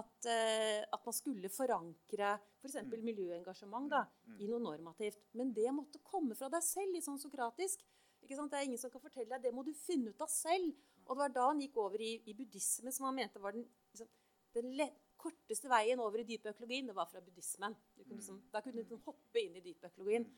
[0.00, 2.76] At, uh, at man skulle forankre f.eks.
[2.76, 3.06] For mm.
[3.08, 4.36] miljøengasjement da, mm.
[4.44, 5.24] i noe normativt.
[5.36, 7.84] Men det måtte komme fra deg selv, litt sånn sokratisk.
[8.30, 9.54] Det er ingen som kan fortelle deg det.
[9.54, 10.74] må du finne ut av selv.
[11.06, 13.64] Og det var da han gikk over i, i buddhisme, som han mente var den,
[13.90, 14.10] liksom,
[14.54, 14.84] den
[15.20, 16.86] korteste veien over i dypøkologien.
[16.86, 17.74] Det var fra buddhismen.
[17.96, 20.28] Kunne liksom, da kunne du liksom hoppe inn i dypøkologien.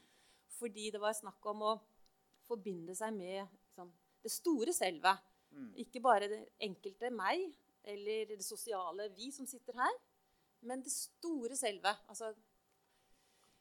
[0.52, 1.72] fordi det var snakk om å
[2.46, 5.14] forbinde seg med liksom, det store selve.
[5.52, 5.70] Mm.
[5.84, 7.44] Ikke bare det enkelte meg
[7.82, 9.96] eller det sosiale vi som sitter her,
[10.68, 11.90] men det store selve.
[12.06, 12.30] Altså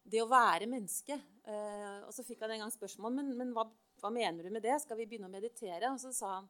[0.03, 1.17] det å være menneske.
[1.45, 3.65] Eh, og så fikk han en gang spørsmål men, men hva,
[4.01, 4.79] hva mener du med det.
[4.83, 5.93] Skal vi begynne å meditere?
[5.93, 6.49] Og så sa han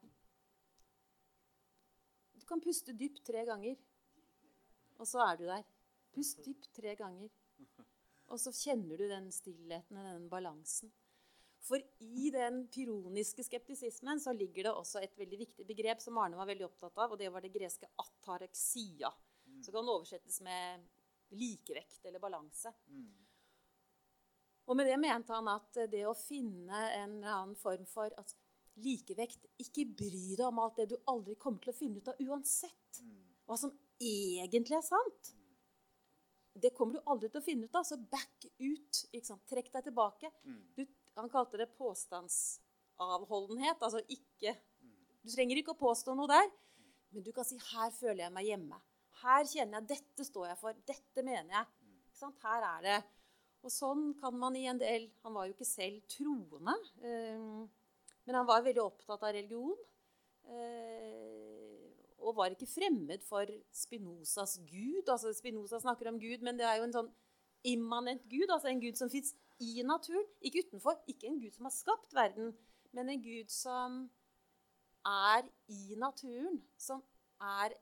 [2.41, 3.75] du kan puste dypt tre ganger,
[4.97, 5.61] og så er du der.
[6.11, 7.29] Pust dypt tre ganger.
[8.33, 10.89] Og så kjenner du den stillheten og den balansen.
[11.61, 16.39] For i den pyroniske skeptisismen så ligger det også et veldig viktig begrep som Arne
[16.39, 19.11] var veldig opptatt av, og det var det greske atareksia.
[19.61, 20.87] Så kan oversettes med
[21.37, 22.73] likevekt eller balanse.
[24.69, 28.35] Og med det mente han at det å finne en eller annen form for at
[28.81, 32.15] likevekt Ikke bry deg om alt det du aldri kommer til å finne ut av
[32.23, 33.01] uansett.
[33.45, 35.33] Hva som egentlig er sant.
[36.53, 37.83] Det kommer du aldri til å finne ut av.
[37.87, 39.05] Så back ut.
[39.51, 40.31] Trekk deg tilbake.
[40.75, 40.85] Du,
[41.19, 43.81] han kalte det påstandsavholdenhet.
[43.81, 44.55] Altså ikke
[45.21, 46.47] Du trenger ikke å påstå noe der,
[47.13, 48.81] men du kan si 'her føler jeg meg hjemme'.
[49.21, 50.81] Her kjenner jeg 'dette står jeg for'.
[50.87, 51.67] 'Dette mener jeg'.
[52.07, 52.39] Ikke sant?
[52.41, 53.03] Her er det.
[53.61, 56.73] Og sånn kan man i en del Han var jo ikke selv troende,
[57.05, 57.67] eh,
[58.25, 59.77] men han var veldig opptatt av religion.
[60.49, 61.41] Eh,
[62.21, 65.09] og var ikke fremmed for Spinozas gud.
[65.09, 67.09] Altså Spinoza snakker om Gud, men det er jo en sånn
[67.67, 68.49] immanent gud.
[68.49, 70.99] Altså en gud som fins i naturen, ikke utenfor.
[71.09, 72.53] Ikke en gud som har skapt verden,
[72.93, 74.03] men en gud som
[75.07, 76.61] er i naturen.
[76.77, 77.03] Som
[77.41, 77.77] er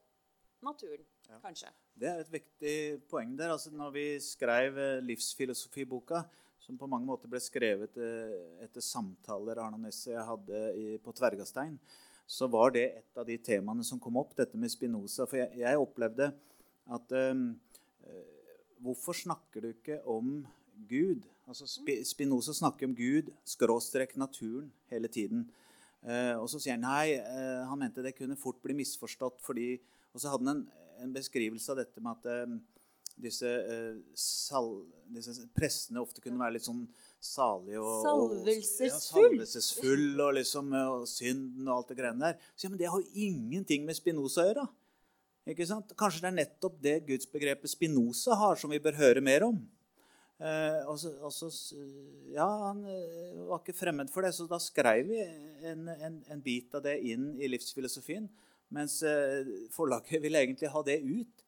[0.63, 1.39] naturen, Ja.
[1.43, 1.71] kanskje.
[1.99, 2.75] Det er et viktig
[3.11, 3.51] poeng der.
[3.51, 6.21] Altså, når vi skrev eh, livsfilosofiboka,
[6.63, 10.61] som på mange måter ble skrevet eh, etter samtaler Arne og jeg hadde
[11.03, 11.75] på Tvergastein,
[12.29, 15.27] så var det et av de temaene som kom opp, dette med Spinoza.
[15.27, 16.29] For jeg, jeg opplevde
[16.95, 17.49] at um,
[18.79, 20.37] Hvorfor snakker du ikke om
[20.87, 21.25] Gud?
[21.49, 21.67] Altså,
[22.07, 25.49] Spinoza snakker om Gud, skråstrek naturen, hele tiden.
[25.99, 29.73] Uh, og så sier han nei, uh, han mente det kunne fort bli misforstått fordi
[30.15, 30.61] Og så hadde han en,
[31.03, 32.57] en beskrivelse av dette med at eh,
[33.19, 34.69] disse, eh, sal,
[35.11, 36.85] disse prestene ofte kunne være litt sånn
[37.19, 38.85] salige og Salvelsesfull.
[38.85, 42.37] Og, ja, salvelsesfull og liksom eh, og synden og alt det greiene der.
[42.55, 44.67] Så ja, men det har jo ingenting med Spinoza å gjøre.
[45.49, 45.91] Ikke sant?
[45.97, 49.57] Kanskje det er nettopp det gudsbegrepet Spinoza har, som vi bør høre mer om.
[50.39, 51.73] Eh, og så, og så, s-
[52.31, 52.83] ja, Han
[53.49, 55.17] var ikke fremmed for det, så da skrev vi
[55.67, 58.29] en, en, en bit av det inn i livsfilosofien.
[58.73, 61.45] Mens eh, forlaget ville egentlig ha det ut.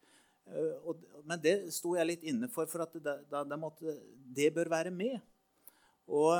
[0.50, 0.92] Eh,
[1.24, 3.94] men det sto jeg litt inne for, for at det, da måtte,
[4.34, 5.20] det bør være med.
[6.10, 6.34] Og,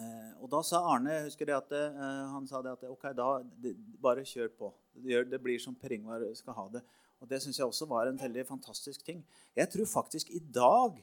[0.00, 1.84] eh, og da sa Arne husker jeg at det,
[2.32, 3.28] han sa det at ok, da
[3.64, 4.72] det, bare kjør på.
[4.96, 6.84] Det, det blir som Per Ingvar skal ha det.
[7.22, 9.22] Og Det syns jeg også var en veldig fantastisk ting.
[9.54, 10.96] Jeg tror faktisk i dag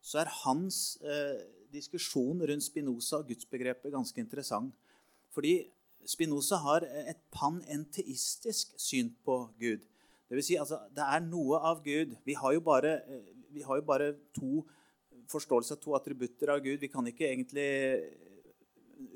[0.00, 1.42] så er hans eh,
[1.74, 4.72] diskusjon rundt Spinoza og gudsbegrepet ganske interessant.
[5.34, 5.66] Fordi
[6.06, 9.84] Spinoza har et panenteistisk syn på Gud.
[10.26, 12.16] Det vil si, altså, det er noe av Gud.
[12.26, 14.64] Vi har jo bare, eh, har jo bare to
[15.30, 16.80] forståelser to attributter av Gud.
[16.80, 17.68] Vi kan ikke egentlig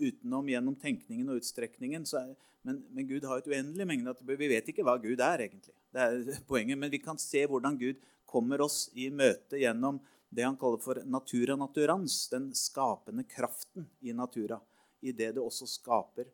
[0.01, 2.07] utenom gjennom tenkningen og utstrekningen.
[2.19, 2.35] Er,
[2.67, 4.43] men, men Gud har et uendelig mengde attributter.
[4.43, 5.75] Vi vet ikke hva Gud er, egentlig.
[5.93, 6.79] Det er poenget.
[6.79, 8.01] Men vi kan se hvordan Gud
[8.31, 10.01] kommer oss i møte gjennom
[10.31, 14.61] det han kaller for natura naturans, den skapende kraften i natura,
[15.03, 16.29] i det det også skaper.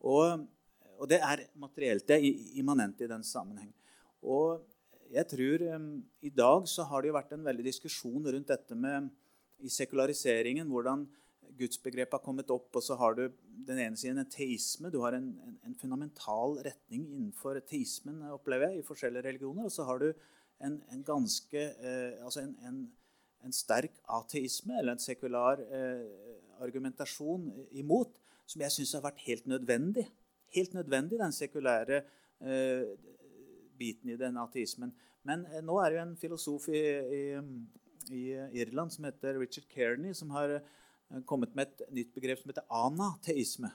[0.00, 0.46] Og,
[0.98, 2.06] og det er materielt.
[2.08, 3.72] Det er immanent i den sammenheng.
[4.22, 4.60] Og
[5.10, 5.88] jeg tror um,
[6.22, 9.08] I dag så har det jo vært en veldig diskusjon rundt dette med
[9.60, 11.02] i sekulariseringen, hvordan
[11.58, 12.70] gudsbegrepet har kommet opp.
[12.76, 13.24] Og så har du
[13.66, 14.90] den ene siden en teisme.
[14.92, 19.66] Du har en, en, en fundamental retning innenfor teismen, opplever jeg, i forskjellige religioner.
[19.68, 20.08] Og så har du
[20.60, 22.80] en, en ganske eh, Altså en,
[23.56, 26.02] sterk ateisme, eller en sekular eh,
[26.60, 27.46] argumentasjon
[27.80, 28.12] imot,
[28.50, 30.06] som jeg syns har vært helt nødvendig.
[30.54, 32.02] Helt nødvendig, den sekulære
[32.42, 32.88] eh,
[33.78, 34.92] biten i den ateismen.
[35.26, 36.82] Men eh, nå er det jo en filosof i,
[37.20, 37.22] i,
[38.16, 38.24] i
[38.62, 42.66] Irland som heter Richard Kearney, som har eh, kommet med et nytt begrep som heter
[42.74, 43.70] anateisme.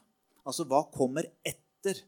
[0.46, 2.04] Altså hva kommer etter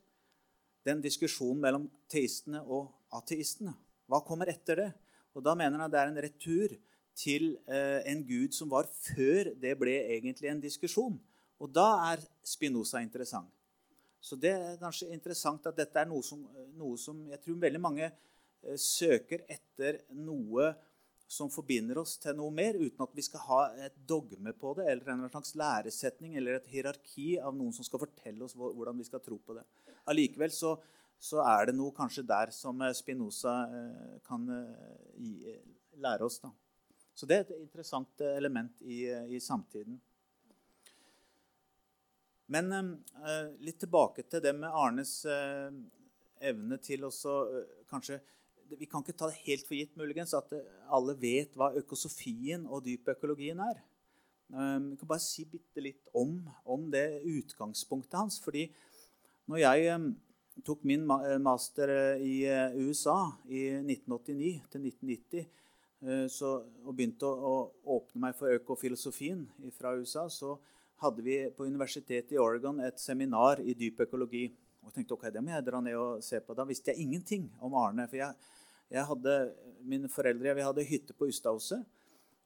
[0.88, 3.74] den diskusjonen mellom teistene og ateistene?
[4.08, 4.92] Hva kommer etter det?
[5.38, 6.76] Og Da mener han at det er en retur
[7.18, 11.18] til eh, en gud som var før det ble egentlig en diskusjon.
[11.64, 13.50] Og da er Spinoza interessant.
[14.22, 16.42] Så det er kanskje interessant at dette er noe som,
[16.78, 20.74] noe som jeg tror veldig mange eh, søker etter noe
[21.28, 24.86] som forbinder oss til noe mer, uten at vi skal ha et dogme på det,
[24.92, 29.08] eller en slags læresetning eller et hierarki av noen som skal fortelle oss hvordan vi
[29.08, 29.66] skal tro på det.
[30.08, 30.78] Allikevel så,
[31.20, 34.48] så er det noe kanskje der som eh, Spinoza eh, kan
[35.98, 36.40] lære oss.
[36.44, 36.54] da.
[37.18, 39.98] Så det er et interessant element i, i samtiden.
[42.48, 45.68] Men uh, litt tilbake til det med Arnes uh,
[46.40, 48.22] evne til også uh, kanskje
[48.68, 50.52] Vi kan ikke ta det helt for gitt muligens at
[50.92, 53.78] alle vet hva økosofien og dypøkologien er.
[54.52, 56.34] Jeg kan bare si bitte litt om,
[56.68, 58.42] om, det utgangspunktet hans.
[58.44, 58.66] fordi
[59.48, 60.10] når jeg um,
[60.68, 62.44] tok min master i
[62.76, 63.16] USA
[63.48, 66.52] i 1989 til 1990 så,
[66.84, 67.56] og begynte å,
[67.88, 69.48] åpne meg for økofilosofien
[69.80, 70.58] fra USA, så
[71.04, 74.48] hadde vi på universitetet i Oregon et seminar i dyp økologi.
[74.82, 76.56] Og jeg tenkte ok, det må jeg dra ned og se på.
[76.58, 78.08] Da visste jeg ingenting om Arne.
[78.10, 78.50] For jeg,
[78.94, 79.38] jeg hadde,
[79.86, 81.86] mine foreldre vi hadde hytte på Ustadhuset.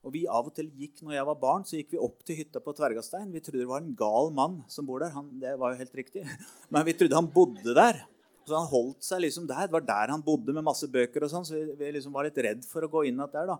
[0.02, 2.40] Og vi av og til gikk, når jeg var barn, så gikk vi opp til
[2.40, 3.30] hytta på Tvergastein.
[3.30, 5.14] Vi trodde det var en gal mann som bor der.
[5.14, 6.26] Han, det var jo helt riktig.
[6.74, 8.02] Men vi trodde han bodde der.
[8.48, 9.70] Så han holdt seg liksom der.
[9.70, 11.28] Det var der han bodde med masse bøker.
[11.28, 13.54] og sånn, Så vi, vi liksom var litt redd for å gå inn igjen der.
[13.54, 13.60] da.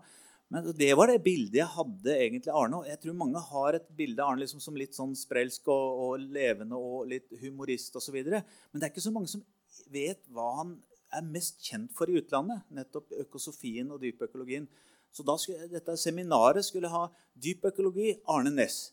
[0.52, 2.82] Men det var det bildet jeg hadde egentlig Arne.
[2.82, 6.00] Og jeg tror mange har et bilde av Arne liksom som litt sånn sprelsk og,
[6.04, 8.18] og levende og litt humorist osv.
[8.20, 8.44] Men
[8.76, 9.44] det er ikke så mange som
[9.92, 10.74] vet hva han
[11.12, 12.66] er mest kjent for i utlandet.
[12.76, 14.68] Nettopp økosofien og dypøkologien.
[15.12, 18.90] Så da skulle, dette seminaret skulle ha dypøkologi Arne Næss.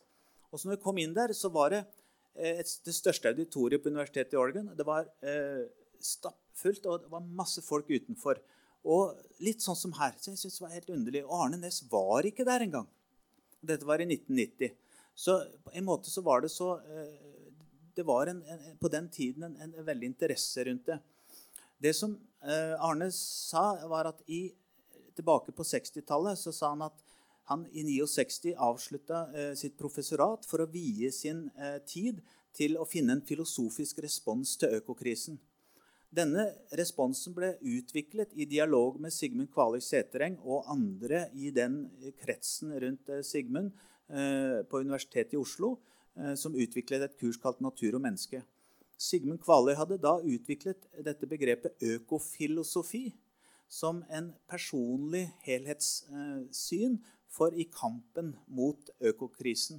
[0.52, 1.84] Og så når vi kom inn der, så var det
[2.36, 4.72] eh, et, det største auditoriet på Universitetet i Oregon.
[4.76, 5.68] Det var eh,
[6.00, 8.40] stappfullt, og det var masse folk utenfor.
[8.88, 10.16] Og litt sånn som her.
[10.20, 11.24] Så jeg synes det var helt underlig.
[11.26, 12.88] Arne Næss var ikke der engang.
[13.60, 14.76] Dette var i 1990.
[15.20, 17.16] Så på en måte så var det så eh,
[17.96, 21.00] Det var en, en, på den tiden en, en, veldig interesse rundt det.
[21.80, 22.14] Det som
[22.44, 24.54] eh, Arne sa, var at i,
[25.16, 27.04] tilbake på 60-tallet så sa han at
[27.52, 31.50] han i 69 avslutta eh, sitt professorat for å vie sin
[31.90, 32.22] tid
[32.56, 35.40] til å finne en filosofisk respons til økokrisen.
[36.10, 41.84] Denne responsen ble utviklet i dialog med Sigmund Kvaløy Setereng og andre i den
[42.18, 43.76] kretsen rundt eh, Sigmund
[44.10, 45.76] eh, på Universitetet i Oslo,
[46.18, 48.42] eh, som utviklet et kurs kalt 'Natur og menneske'.
[48.98, 53.12] Sigmund Kvaløy hadde da utviklet dette begrepet økofilosofi
[53.70, 56.98] som en personlig helhetssyn
[57.30, 59.78] for i kampen mot økokrisen.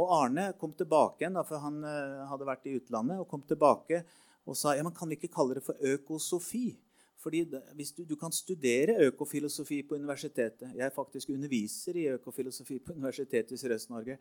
[0.00, 4.00] Og Arne kom tilbake igjen, for han hadde vært i utlandet, og kom tilbake
[4.48, 6.72] og sa ja, man kan vi ikke kalle det for økosofi.
[7.18, 7.42] Fordi
[7.76, 13.56] hvis du, du, kan studere økofilosofi på universitetet Jeg faktisk underviser i økofilosofi på Universitetet
[13.56, 14.18] i Sørøst-Norge.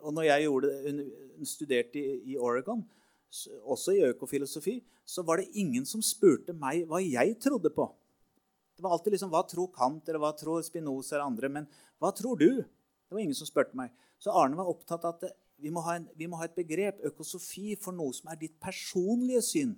[0.00, 1.04] Og når jeg det,
[1.44, 2.82] studerte i, i Oregon,
[3.62, 7.86] også i økofilosofi, så var det ingen som spurte meg hva jeg trodde på.
[8.74, 11.48] Det var alltid liksom, Hva tror Kant eller hva tror Spinoza eller andre?
[11.48, 11.68] Men
[12.02, 12.64] hva tror du?
[12.64, 13.92] Det var ingen som spurte meg.
[14.18, 17.72] Så Arne var opptatt av at vi må, en, vi må, ha et begrep, økosofi,
[17.80, 19.70] for noe som er ditt personlige syn.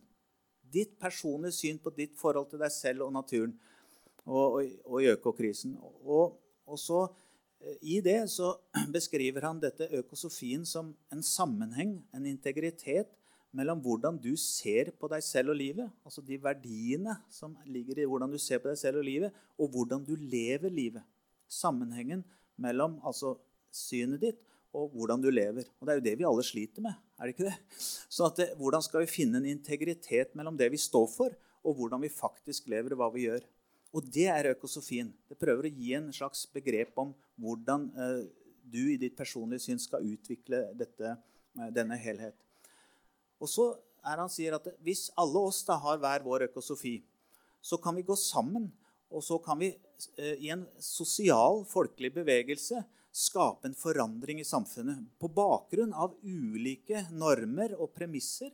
[0.67, 3.53] Ditt personlige syn på ditt forhold til deg selv og naturen
[4.27, 5.77] og, og, og i økokrisen.
[6.03, 6.35] Og,
[6.67, 7.05] og, så
[7.63, 8.51] eh, I det så
[8.97, 13.15] beskriver han dette økosofien som en sammenheng, en integritet,
[13.57, 18.09] mellom hvordan du ser på deg selv og livet, altså de verdiene som ligger i
[18.11, 21.07] hvordan du ser på deg selv og livet, og hvordan du lever livet.
[21.49, 22.27] Sammenhengen
[22.61, 23.37] mellom altså
[23.73, 24.43] synet ditt
[24.77, 25.67] og hvordan du lever.
[25.81, 26.95] Og Det er jo det vi alle sliter med.
[27.19, 27.59] er det ikke det?
[28.13, 31.31] Så det, Hvordan skal vi finne en integritet mellom det vi står for,
[31.65, 33.41] og hvordan vi faktisk lever, og hva vi gjør?
[33.95, 35.13] Og det er økosofien.
[35.29, 38.27] Det prøver å gi en slags begrep om hvordan eh,
[38.67, 41.17] du i ditt personlige syn skal utvikle dette,
[41.57, 42.37] eh, denne helhet.
[43.41, 43.71] Og så
[44.05, 46.99] er han sier at hvis alle oss da har hver vår økosofi,
[47.63, 48.69] så kan vi gå sammen,
[49.11, 49.73] og så kan vi
[50.19, 52.83] eh, i en sosial, folkelig bevegelse
[53.17, 58.51] skape en forandring i samfunnet på bakgrunn av ulike normer og premisser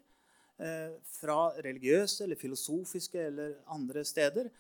[0.62, 4.52] eh, fra religiøse eller filosofiske eller andre steder,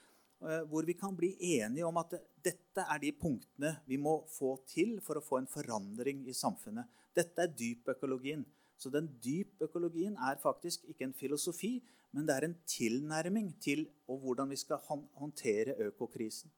[0.42, 4.56] eh, hvor vi kan bli enige om at dette er de punktene vi må få
[4.66, 6.90] til for å få en forandring i samfunnet.
[7.14, 8.42] Dette er dypøkologien.
[8.74, 11.76] Så den dypøkologien er faktisk ikke en filosofi,
[12.10, 16.50] men det er en tilnærming til hvordan vi skal håndtere økokrisen.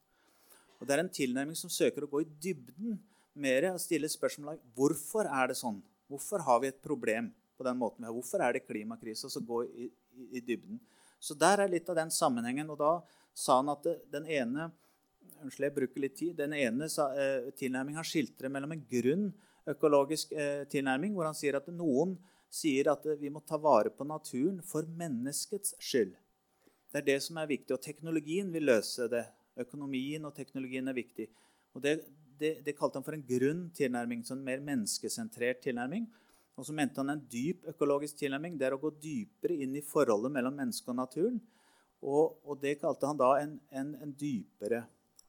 [0.80, 2.96] Og Det er en tilnærming som søker å gå i dybden
[3.34, 5.80] mer å stille spørsmål hvorfor er det sånn.
[6.10, 8.14] Hvorfor har vi et problem på den måten vi har?
[8.14, 9.26] Hvorfor er det klimakrise?
[9.26, 10.80] Og så gå i, i, i, dybden.
[11.18, 12.70] Så der er litt av den sammenhengen.
[12.70, 12.94] Og da
[13.34, 14.70] sa han at det, den ene
[15.44, 16.36] Unnskyld, jeg bruker litt tid.
[16.38, 19.26] Den ene eh, tilnærminga skiltrer mellom en grunn
[19.68, 22.14] økologisk eh, tilnærming, hvor han sier at noen
[22.54, 26.14] sier at vi må ta vare på naturen for menneskets skyld.
[26.92, 27.74] Det er det som er viktig.
[27.74, 29.24] Og teknologien vil løse det.
[29.64, 31.26] Økonomien og teknologien er viktig.
[31.74, 31.98] Og det,
[32.38, 36.06] det, det, kalte han for en grunn tilnærming, sånn mer menneskesentrert tilnærming.
[36.54, 38.58] Og så mente han en dyp økologisk tilnærming.
[38.58, 41.40] Det er å gå dypere inn i forholdet mellom mennesket og naturen.
[42.04, 44.84] Og, og det kalte han da en, en, en, dypere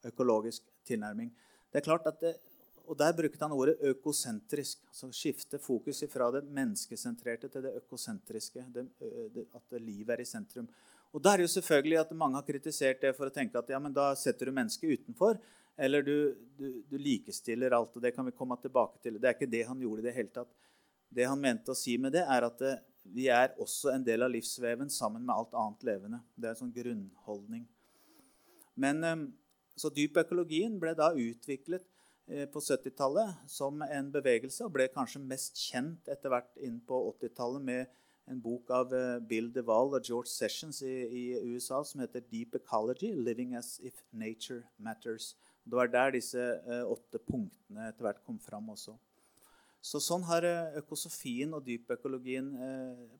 [0.05, 1.31] økologisk tilnærming.
[1.71, 2.35] det er klart at det,
[2.85, 4.83] og Der brukte han ordet økosentrisk.
[4.87, 8.65] altså Skifte fokus fra det menneskesentrerte til det økosentriske.
[8.73, 8.85] Det,
[9.33, 10.67] det, at livet er i sentrum.
[11.13, 13.69] Og da er det jo selvfølgelig at Mange har kritisert det for å tenke at
[13.71, 15.39] ja, men da setter du mennesket utenfor.
[15.77, 16.17] Eller du,
[16.57, 17.95] du, du, likestiller alt.
[17.95, 19.19] og Det kan vi komme tilbake til.
[19.19, 20.51] Det er ikke det han gjorde i det hele tatt.
[21.15, 22.75] Det han mente å si med det, er at det,
[23.15, 26.21] vi er også en del av livsveven sammen med alt annet levende.
[26.35, 27.67] Det er en sånn grunnholdning.
[28.75, 29.27] Men, eh,
[29.75, 31.83] så dypøkologien ble da utviklet
[32.27, 36.97] Eh, på 70-tallet som en bevegelse, og ble kanskje mest kjent etter hvert inn på
[37.11, 37.91] 80-tallet med
[38.25, 42.57] en bok av eh, Bill DeWall og George Sessions i, i, USA som heter 'Deep
[42.57, 45.35] Ecology Living as if Nature Matters'.
[45.65, 48.95] Det var der disse eh, åtte punktene etter hvert kom fram også.
[49.85, 50.45] Så sånn har
[50.79, 52.47] økosofien og dypøkologien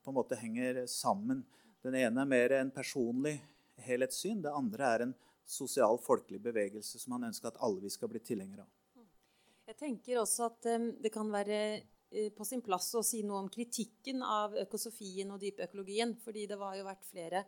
[0.02, 1.44] på en måte henger sammen.
[1.86, 3.36] Den ene er mer en personlig
[3.86, 4.42] helhetssyn.
[4.42, 5.14] Det andre er en
[5.46, 9.06] sosial, folkelig bevegelse som han ønsker at alle vi skal bli tilhengere av.
[9.70, 10.70] Jeg tenker også at
[11.06, 11.60] det kan være
[12.34, 16.16] på sin plass å si noe om kritikken av økosofien og dypøkologien.
[16.22, 17.46] Fordi det har jo vært flere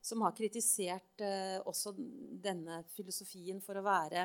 [0.00, 4.24] som har kritisert uh, også denne filosofien for å være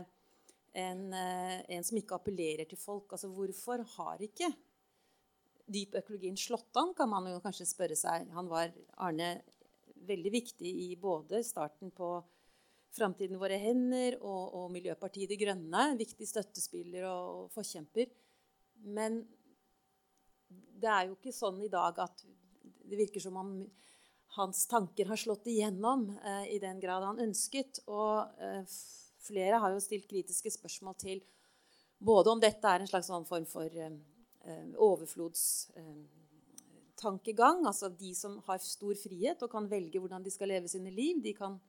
[0.75, 3.11] en, uh, en, som ikke appellerer til folk.
[3.15, 4.51] Altså hvorfor har ikke
[5.65, 8.29] dypøkologien slått an, kan man jo kanskje spørre seg.
[8.37, 8.71] Han var
[9.03, 9.33] Arne
[10.05, 12.17] veldig viktig i både starten på
[12.95, 15.81] Framtiden våre hender og, og, Miljøpartiet De Grønne.
[15.99, 18.07] Viktig støttespiller og, og forkjemper.
[18.95, 19.17] Men
[20.47, 22.23] det er jo ikke sånn i dag at
[22.85, 23.51] det virker som om
[24.35, 27.79] hans tanker har slått igjennom eh, i den grad han ønsket.
[27.87, 28.63] Og eh,
[29.25, 31.19] flere har jo stilt kritiske spørsmål til
[32.05, 33.91] både om dette er en slags sånn form for eh,
[34.45, 37.57] eh overflodstankegang.
[37.63, 40.91] Eh, altså de som har stor frihet og kan velge hvordan de skal leve sine
[40.91, 41.23] liv.
[41.23, 41.59] De kan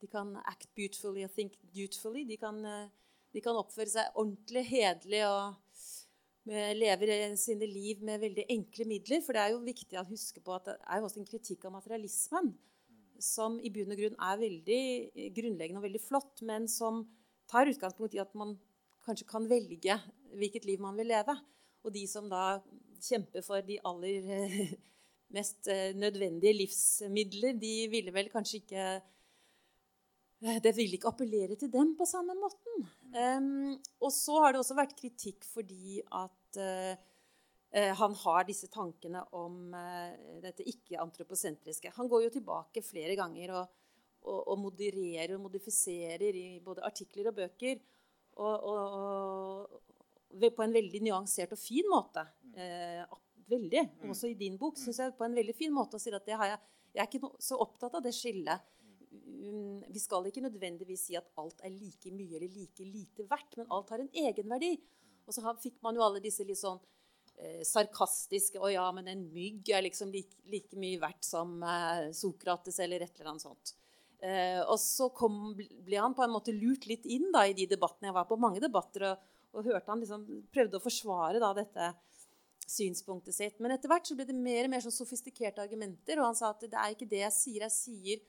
[0.00, 2.24] de kan act beautifully og think beautifully.
[2.24, 2.88] De kan, eh,
[3.32, 5.69] de kan oppføre seg ordentlig, hederlig og
[6.50, 9.22] lever sine liv med veldig enkle midler.
[9.24, 11.68] For det er jo viktig å huske på at det er jo også en kritikk
[11.68, 12.52] av materialismen
[13.20, 14.82] som i bunn og grunn er veldig
[15.36, 17.02] grunnleggende og veldig flott, men som
[17.50, 18.54] tar utgangspunkt i at man
[19.04, 19.98] kanskje kan velge
[20.40, 21.36] hvilket liv man vil leve.
[21.84, 22.60] Og de som da
[23.00, 24.30] kjemper for de aller
[25.36, 28.86] mest eh, nødvendige livsmidler, de ville vel kanskje ikke
[30.40, 32.86] Eh, det vil ikke appellere til dem på samme måten.
[33.12, 36.94] Um, og så har det også vært kritikk fordi at uh,
[37.76, 41.92] uh, han har disse tankene om uh, dette ikke-antroposentriske.
[41.96, 43.78] Han går jo tilbake flere ganger og,
[44.24, 47.80] og, og, modererer og modifiserer i både artikler og bøker.
[48.40, 52.22] Og, og på en veldig nyansert og fin måte.
[53.50, 53.82] veldig.
[54.00, 54.12] Mm.
[54.14, 56.38] Også i din bok syns jeg på en veldig fin måte å si at jeg,
[56.38, 58.62] jeg, er ikke så opptatt av det skillet
[59.10, 63.56] Mm, vi skal ikke nødvendigvis si at alt er like mye eller like lite verdt,
[63.58, 64.74] men alt har en egenverdi.
[65.26, 66.80] Og så fikk man jo alle disse litt sånn
[67.36, 72.10] eh, sarkastiske 'Å ja, men en mygg er liksom like, like mye verdt som eh,
[72.16, 73.74] Sokrates', eller et eller annet sånt.
[74.20, 77.66] Eh, og så kom, ble han på en måte lurt litt inn da, i de
[77.70, 78.10] debattene.
[78.10, 81.92] Jeg var på mange debatter og, og hørte han liksom prøvde å forsvare da, dette
[82.70, 83.58] synspunktet sitt.
[83.62, 86.20] Men etter hvert så ble det mer og mer sånn sofistikerte argumenter.
[86.20, 87.66] Og han sa at det er ikke det jeg sier.
[87.66, 88.24] Jeg sier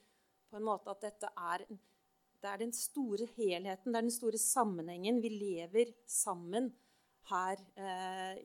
[0.50, 1.66] på en måte at dette er,
[2.42, 5.20] det er den store helheten, det er den store sammenhengen.
[5.24, 6.72] Vi lever sammen
[7.30, 8.42] her eh,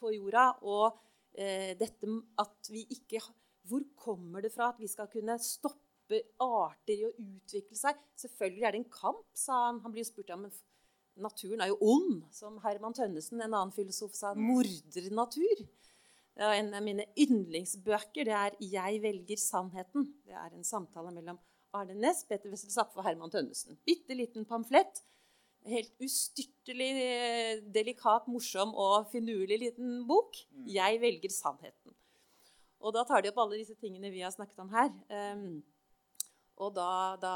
[0.00, 0.46] på jorda.
[0.62, 0.98] Og
[1.34, 3.22] eh, dette at vi ikke
[3.68, 7.98] Hvor kommer det fra at vi skal kunne stoppe arter i å utvikle seg?
[8.18, 9.82] Selvfølgelig er det en kamp, sa han.
[9.84, 10.48] Han blir spurt om
[11.20, 14.32] naturen er jo ond, som Herman Tønnesen, en annen filosof, sa.
[14.34, 15.62] Morder natur.
[16.40, 20.06] En av mine yndlingsbøker det er 'Jeg velger sannheten'.
[20.24, 21.38] Det er en samtale mellom
[21.74, 23.78] Arne Næss, Peter Wessel Zapfe og Herman Tønnesen.
[23.86, 25.02] Bitte liten pamflett.
[25.68, 26.90] Helt ustyrtelig,
[27.74, 30.36] delikat, morsom og finurlig liten bok.
[30.52, 30.66] Mm.
[30.66, 31.96] 'Jeg velger sannheten'.
[32.80, 34.88] Og da tar de opp alle disse tingene vi har snakket om her.
[35.12, 35.60] Um,
[36.60, 37.34] og da, da,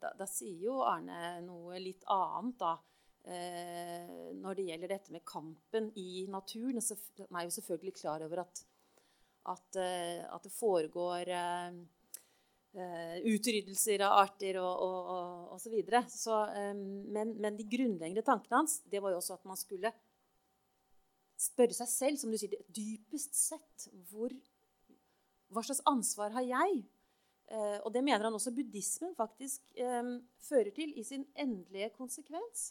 [0.00, 2.76] da, da, sier jo Arne noe litt annet, da.
[3.20, 6.80] Eh, når det gjelder dette med kampen i naturen.
[7.28, 8.62] Man er jo selvfølgelig klar over at,
[9.52, 11.28] at, eh, at det foregår
[12.70, 16.04] utryddelser av arter og, og, og, så videre.
[16.70, 19.90] Um, men, men, de grunnleggende tankene hans det var jo også at man skulle
[21.40, 24.34] spørre seg selv, som du sier, dypest sett hvor,
[25.50, 26.82] Hva slags ansvar har jeg?
[27.50, 29.64] Uh, og det mener han også buddhismen faktisk
[30.46, 32.70] fører til i sin endelige konsekvens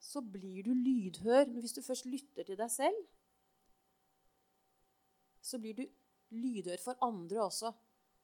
[0.00, 1.44] så blir du lydhør.
[1.60, 2.98] Hvis du først lytter til deg selv,
[5.40, 5.84] så blir du
[6.30, 7.72] lydhør for andre også.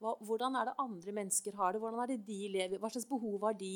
[0.03, 1.81] Hva, hvordan er det andre mennesker har det?
[1.81, 2.79] Hvordan er det de lever?
[2.81, 3.73] Hva slags behov har de?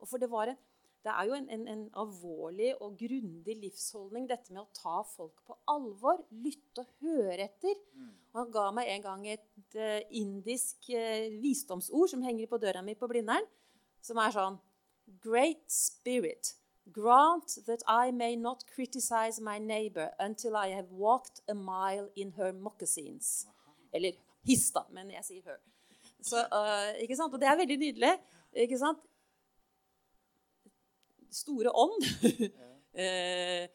[0.00, 0.56] Og for det en,
[1.04, 5.42] det er jo en, en, en alvorlig og grundig livsholdning, dette med å ta folk
[5.44, 6.22] på alvor.
[6.44, 7.80] Lytte og høre etter.
[8.32, 12.82] Og han ga meg en gang et uh, indisk uh, visdomsord som henger på døra
[12.82, 13.44] mi på Blindern,
[14.04, 14.60] som er sånn
[15.20, 16.54] Great spirit,
[16.88, 22.32] grant that I may not criticize my neighbor until I have walked a mile in
[22.38, 23.46] her moccasins.
[23.92, 25.60] Eller hiss, da, men jeg sier her.
[26.24, 27.34] Så, uh, ikke sant?
[27.34, 28.14] Og det er veldig nydelig.
[28.64, 29.02] ikke sant?
[31.34, 32.04] store ånd.
[33.04, 33.66] eh,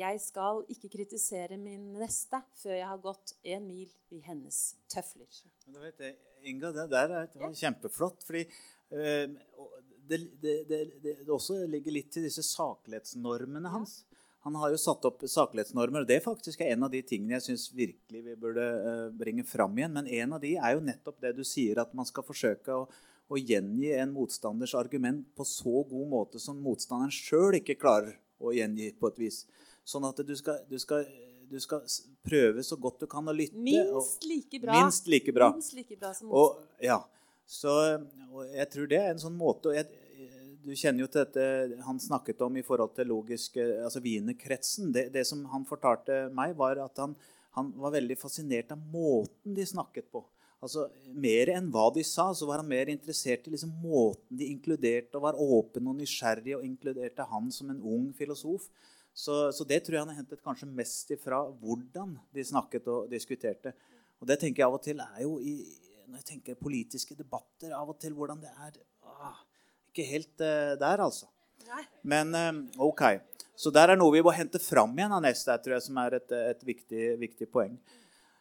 [0.00, 4.60] jeg skal ikke kritisere min neste før jeg har gått en mil i hennes
[4.92, 5.40] tøfler.
[5.66, 6.18] Men vet jeg,
[6.50, 7.50] Inga, det der er ja.
[7.64, 8.22] kjempeflott.
[8.24, 9.26] fordi eh,
[10.08, 14.00] det, det, det, det, også ligger litt til disse saklighetsnormene hans.
[14.46, 17.50] Han har jo satt opp saklighetsnormer, og det faktisk er en av de tingene jeg
[17.50, 19.92] syns virkelig vi burde uh, bringe fram igjen.
[19.98, 22.86] Men en av de er jo nettopp det du sier, at man skal forsøke å
[23.30, 28.54] å gjengi en motstanders argument på så god måte som motstanderen sjøl ikke klarer å
[28.56, 29.44] gjengi på et vis.
[29.86, 31.06] Sånn at du skal, du skal,
[31.50, 31.84] du skal
[32.26, 33.58] prøve så godt du kan å lytte.
[33.60, 34.80] Minst like bra.
[34.80, 35.52] Minst like bra.
[35.54, 36.66] Minst like bra som motstanderen.
[36.66, 36.98] Og, ja.
[37.50, 37.76] Så
[38.30, 39.86] og jeg tror det er en sånn måte jeg,
[40.60, 44.90] Du kjenner jo til dette han snakket om i forhold til logisk, altså wienerkretsen.
[44.92, 47.14] Det, det som han fortalte meg, var at han,
[47.56, 50.24] han var veldig fascinert av måten de snakket på
[50.60, 54.50] altså, Mer enn hva de sa, så var han mer interessert i liksom, måten de
[54.52, 58.68] inkluderte, og var åpen og nysgjerrig og inkluderte han som en ung filosof.
[59.10, 63.08] Så, så, det tror jeg han har hentet kanskje mest ifra hvordan de snakket og
[63.10, 63.74] diskuterte.
[64.20, 65.56] Og det tenker jeg av og til er jo i,
[66.10, 69.38] Når jeg tenker politiske debatter, av og til hvordan det er ah,
[69.90, 71.28] Ikke helt uh, der, altså.
[72.02, 73.04] Men uh, OK.
[73.60, 76.16] Så der er noe vi må hente fram igjen av neste, tror jeg, som er
[76.16, 77.74] et, et viktig, viktig poeng.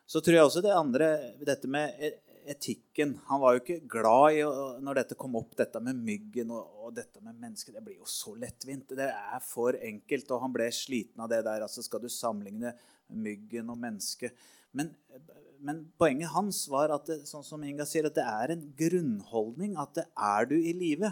[0.09, 1.09] Så tror jeg også det andre,
[1.45, 2.15] dette med e-,
[2.49, 4.45] etikken Han var jo ikke glad i
[4.85, 7.75] når dette kom opp, dette med myggen og, og dette med mennesker.
[7.75, 8.95] Det blir jo så lettvint.
[8.97, 11.65] Det er for enkelt, og han ble sliten av det der.
[11.67, 12.73] altså Skal du sammenligne
[13.11, 14.47] myggen og mennesket?
[14.71, 14.91] Men,
[15.65, 19.77] men, poenget hans var at det, sånn som Inga sier, at det er en grunnholdning
[19.81, 21.11] at det er du i live,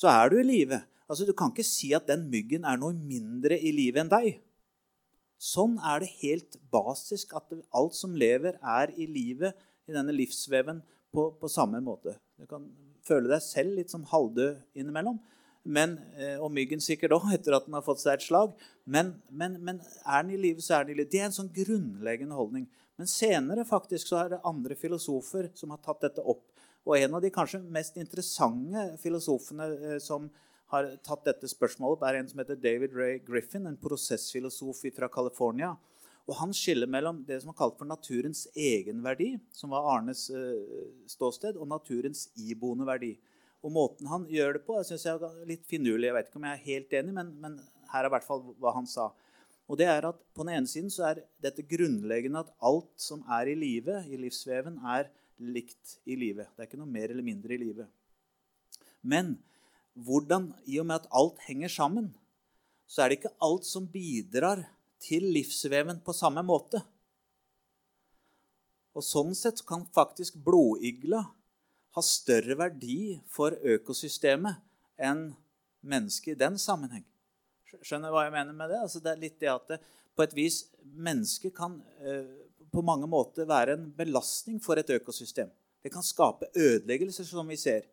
[0.00, 0.80] så er du i live.
[1.10, 4.38] Altså, du kan ikke si at den myggen er noe mindre i livet enn deg.
[5.40, 9.56] Sånn er det helt basisk at alt som lever, er i livet
[9.88, 10.82] i denne livsveven
[11.12, 12.14] på, på samme måte.
[12.38, 12.68] Du kan
[13.06, 15.18] føle deg selv litt som halvdød innimellom.
[15.64, 18.54] Men, eh, og myggen sikkert òg, etter at den har fått seg et slag.
[18.84, 21.10] Men, men, men er den i live, så er den i live.
[21.12, 22.68] Det er en sånn grunnleggende holdning.
[23.00, 26.44] Men senere faktisk så er det andre filosofer som har tatt dette opp.
[26.88, 30.30] Og en av de kanskje mest interessante filosofene eh, som,
[30.70, 35.08] har tatt dette spørsmålet opp, er en som heter David Ray Griffin, en prosessfilosof fra
[35.10, 35.72] California.
[36.28, 40.60] Og Han skiller mellom det som er kalt for naturens egenverdi, som var Arnes uh,
[41.10, 43.16] ståsted, og naturens iboende verdi.
[43.66, 46.06] Og Måten han gjør det på, jeg synes jeg er litt finurlig.
[46.06, 47.58] Jeg vet ikke om jeg er helt enig, men, men
[47.90, 49.10] her er i hvert fall hva han sa.
[49.70, 53.26] Og det er at På den ene siden så er dette grunnleggende at alt som
[53.26, 55.10] er i live, i livsveven, er
[55.40, 56.50] likt i livet.
[56.54, 57.88] Det er ikke noe mer eller mindre i livet.
[59.00, 59.38] Men
[59.96, 62.12] hvordan, i og med at alt henger sammen,
[62.90, 64.62] så er det ikke alt som bidrar
[65.00, 66.82] til livsveven på samme måte.
[68.96, 71.22] Og Sånn sett kan faktisk blodigla
[71.94, 74.60] ha større verdi for økosystemet
[75.00, 75.30] enn
[75.80, 77.06] mennesket i den sammenheng.
[77.80, 78.80] Skjønner du hva jeg mener med det?
[78.82, 79.78] Altså det er litt det at det,
[80.14, 85.50] på et vis mennesket kan eh, på mange måter være en belastning for et økosystem.
[85.82, 87.88] Det kan skape ødeleggelser, som vi ser.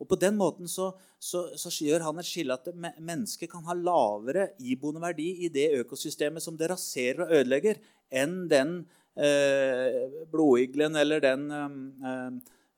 [0.00, 0.90] Og På den måten så,
[1.22, 5.70] så, så gjør han et skille at mennesket kan ha lavere iboende verdi i det
[5.78, 7.78] økosystemet som det raserer og ødelegger,
[8.10, 8.74] enn den
[9.16, 10.02] eh,
[10.32, 12.26] blodiglen eller den eh,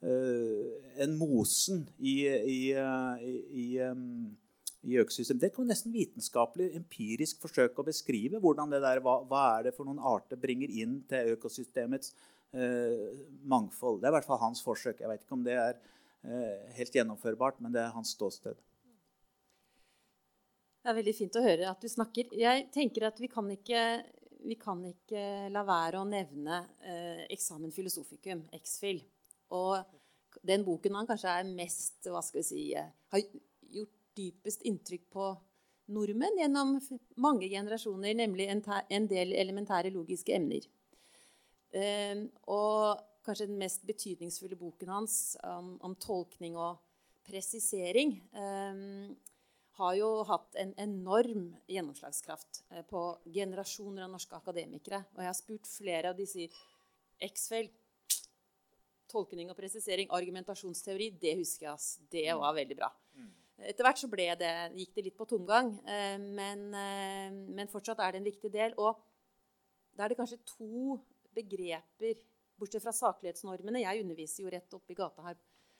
[0.06, 3.66] eh, en mosen i, i, i, i
[4.84, 5.46] i økosystemet.
[5.46, 8.40] Det kan nesten vitenskapelig, empirisk forsøke å beskrive.
[8.42, 12.14] hvordan det der, hva, hva, er det for noen arter bringer inn til økosystemets
[12.52, 14.00] eh, mangfold.
[14.00, 15.00] Det er i hvert fall hans forsøk.
[15.00, 15.78] Jeg vet ikke om det er
[16.26, 18.58] Eh, helt gjennomførbart, men det er hans ståsted.
[20.82, 22.32] Det er veldig fint å høre at du snakker.
[22.34, 23.82] Jeg tenker at vi kan ikke,
[24.42, 25.22] vi kan ikke
[25.54, 29.04] la være å nevne eh, eksamen filosofikum, Exfil.
[29.54, 29.78] Og
[30.46, 33.22] den boken han kanskje er mest hva skal vi si, eh, har
[34.16, 35.28] dypest inntrykk på
[35.92, 36.76] nordmenn gjennom
[37.22, 40.66] mange generasjoner, nemlig en, del elementære logiske emner.
[41.76, 46.78] Eh, og kanskje den mest betydningsfulle boken hans om, tolkning og
[47.26, 49.16] presisering, um,
[49.76, 53.02] har jo hatt en enorm gjennomslagskraft uh, på
[53.34, 55.02] generasjoner av norske akademikere.
[55.16, 56.54] Og jeg har spurt flere, av de sier
[57.26, 57.74] X-felt,
[59.10, 61.74] tolkning og presisering, argumentasjonsteori, det husker jeg.
[61.74, 61.90] ass.
[62.10, 62.92] Det var veldig bra.
[63.56, 68.02] Etter hvert så ble det, gikk det litt på tomgang, eh, men, eh, men fortsatt
[68.04, 68.74] er det en viktig del.
[68.76, 69.00] Og
[69.96, 70.98] da er det kanskje to
[71.36, 72.20] begreper,
[72.56, 75.36] bortsett fra saklighetsnormene Jeg underviser jo rett oppi gata her,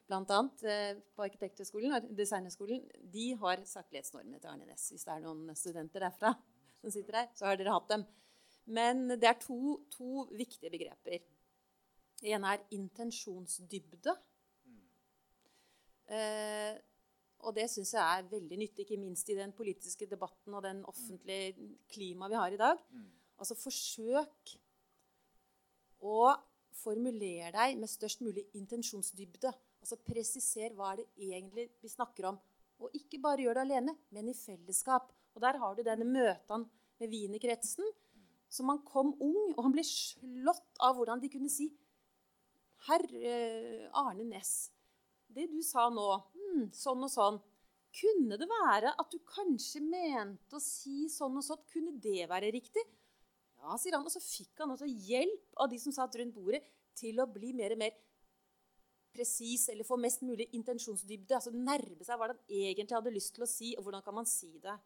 [0.09, 0.41] bl.a.
[0.72, 2.83] Eh, på Arkitekthøgskolen, Designhøgskolen.
[3.12, 4.91] De har saklighetsnormene til Arne Næss.
[4.93, 6.33] Hvis det er noen studenter derfra
[6.81, 8.07] som sitter her, så har dere hatt dem.
[8.66, 11.20] Men det er to, to viktige begreper.
[12.20, 14.16] Det ene er intensjonsdybde.
[16.07, 16.77] Eh,
[17.47, 20.82] og det syns jeg er veldig nyttig, ikke minst i den politiske debatten og den
[20.90, 21.55] offentlige
[21.92, 22.80] klimaet vi har i dag.
[23.38, 24.57] Altså forsøk
[26.03, 26.32] å
[26.76, 29.53] formulere deg med størst mulig intensjonsdybde.
[29.82, 32.40] Altså presiser hva er det egentlig vi snakker om.
[32.82, 35.12] Og ikke bare gjør det alene, men i fellesskap.
[35.36, 36.66] Og der har du denne møtene
[36.99, 37.86] med wienerkretsen.
[38.51, 41.70] Så man kom ung, og han ble slått av hvordan de kunne si
[42.86, 43.07] Herr
[43.97, 44.68] Arne Næss,
[45.32, 46.05] det du sa nå,
[46.74, 47.38] sånn og sånn
[47.96, 51.62] Kunne det være at du kanskje mente å si sånn og sånn?
[51.72, 52.84] Kunne det være riktig?
[53.57, 54.04] Ja, sier han.
[54.04, 56.61] Og så fikk han også hjelp av de som satt rundt bordet,
[56.96, 57.96] til å bli mer og mer
[59.16, 61.38] presis, eller få mest mulig intensjonsdybde.
[61.38, 64.28] altså Nærme seg hva han egentlig hadde lyst til å si, og hvordan kan man
[64.28, 64.76] si det.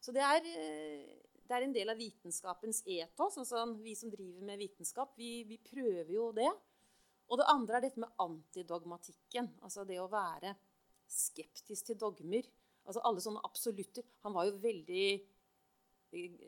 [0.00, 3.38] Så det er, eh, det er en del av vitenskapens etos.
[3.40, 6.50] Altså vi som driver med vitenskap, vi, vi prøver jo det.
[7.32, 9.48] Og det andre er dette med antidogmatikken.
[9.64, 10.52] Altså det å være
[11.14, 12.48] skeptisk til dogmer.
[12.84, 14.04] Altså alle sånne absolutter.
[14.26, 16.38] Han var jo veldig eh,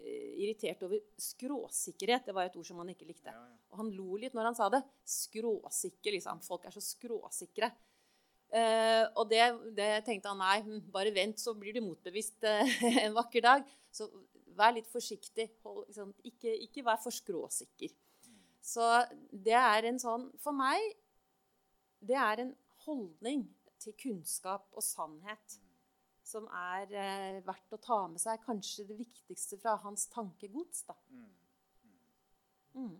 [0.42, 2.28] irritert over skråsikkerhet.
[2.28, 3.34] Det var et ord som han ikke likte.
[3.72, 4.82] Og han lo litt når han sa det.
[5.16, 6.42] Skråsikker, liksom.
[6.46, 7.72] Folk er så skråsikre.
[8.46, 9.42] Uh, og det,
[9.74, 13.64] det, tenkte han nei, hm, bare vent, så blir du motbevist uh, en vakker dag.
[13.90, 14.06] Så
[14.56, 15.48] vær litt forsiktig.
[15.64, 17.92] Hold, liksom, ikke, ikke, vær for skråsikker.
[18.66, 18.86] Så
[19.30, 20.82] det er en sånn For meg
[22.06, 22.54] det er en
[22.86, 23.44] holdning
[23.82, 25.58] til kunnskap og sannhet
[26.26, 28.40] som er eh, verdt å ta med seg.
[28.46, 30.82] Kanskje det viktigste fra hans tankegods.
[30.88, 30.96] da.
[32.76, 32.96] Mm.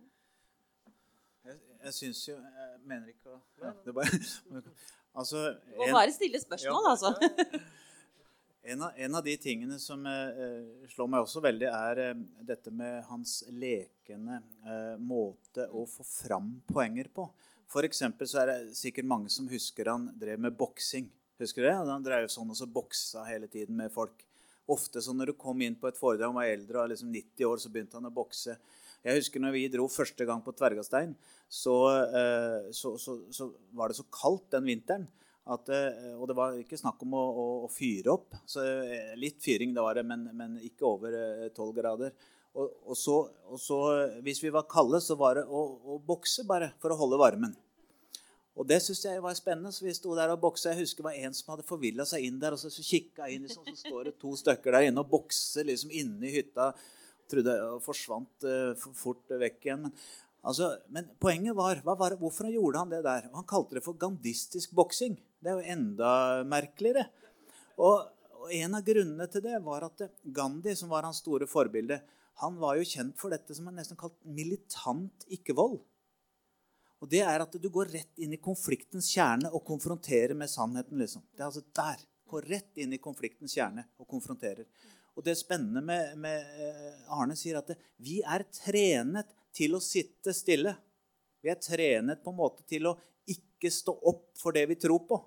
[1.47, 4.21] Jeg, jeg syns jo Jeg mener ikke å ja, det bare,
[5.19, 7.59] altså, en, Må bare stille spørsmål, ja, altså.
[8.67, 12.73] En av, en av, de tingene som eh, slår meg også veldig, er eh, dette
[12.75, 17.29] med hans lekende eh, måte å få fram poenger på.
[17.71, 21.09] For eksempel så er det sikkert mange som husker han drev med boksing.
[21.41, 21.75] Husker du det?
[21.75, 24.23] Han drev sånn og så boksa hele tiden med folk.
[24.71, 27.47] Ofte så når du kom inn på et foredrag han var eldre og liksom 90
[27.47, 28.57] år, så begynte han å bokse.
[29.05, 31.13] Jeg husker når vi dro første gang på Tvergastein,
[31.47, 33.47] så, eh, så, så, så
[33.77, 35.05] var det så kaldt den vinteren.
[35.47, 38.35] At, eh, og det var ikke snakk om å, å, å, fyre opp.
[38.49, 41.15] Så eh, litt fyring det var det, men, men ikke over
[41.55, 42.11] tolv grader.
[42.55, 43.15] Og, og, så,
[43.49, 43.77] og, så,
[44.25, 47.55] hvis vi var kalde, så var det å, å bokse bare for å holde varmen.
[48.57, 49.71] Og det syntes jeg var spennende.
[49.75, 50.71] så vi sto der og boksa.
[50.71, 52.55] Jeg husker det var en som hadde forvilla seg inn der.
[52.55, 55.67] og Så, så kikka inn, liksom, så står det to stykker der inne og bokser
[55.69, 56.71] liksom inne i hytta.
[57.29, 59.85] Trodde jeg forsvant uh, fort vekk igjen.
[59.85, 59.93] Men
[60.47, 63.25] Altså, men poenget var, var, hvorfor gjorde han det der?
[63.33, 65.17] Han kalte det for gandistisk boksing.
[65.43, 66.11] Det er jo enda
[66.47, 67.07] merkeligere.
[67.77, 68.05] Og,
[68.37, 71.97] og, En av grunnene til det var at Gandhi, som var hans store forbilde,
[72.41, 75.79] han var jo kjent for dette som er nesten kalt militant ikke-vold.
[77.01, 80.97] Og Det er at du går rett inn i konfliktens kjerne og konfronterer med sannheten.
[80.97, 81.23] liksom.
[81.33, 82.03] Det er altså der.
[82.27, 84.65] Går rett inn i konfliktens kjerne og konfronterer.
[85.15, 89.81] Og Det spennende med, med eh, Arne sier at det, vi er trenet til å
[89.81, 90.75] sitte stille.
[91.41, 95.07] Vi er trenet på en måte til å ikke stå opp for det vi tror
[95.09, 95.17] på.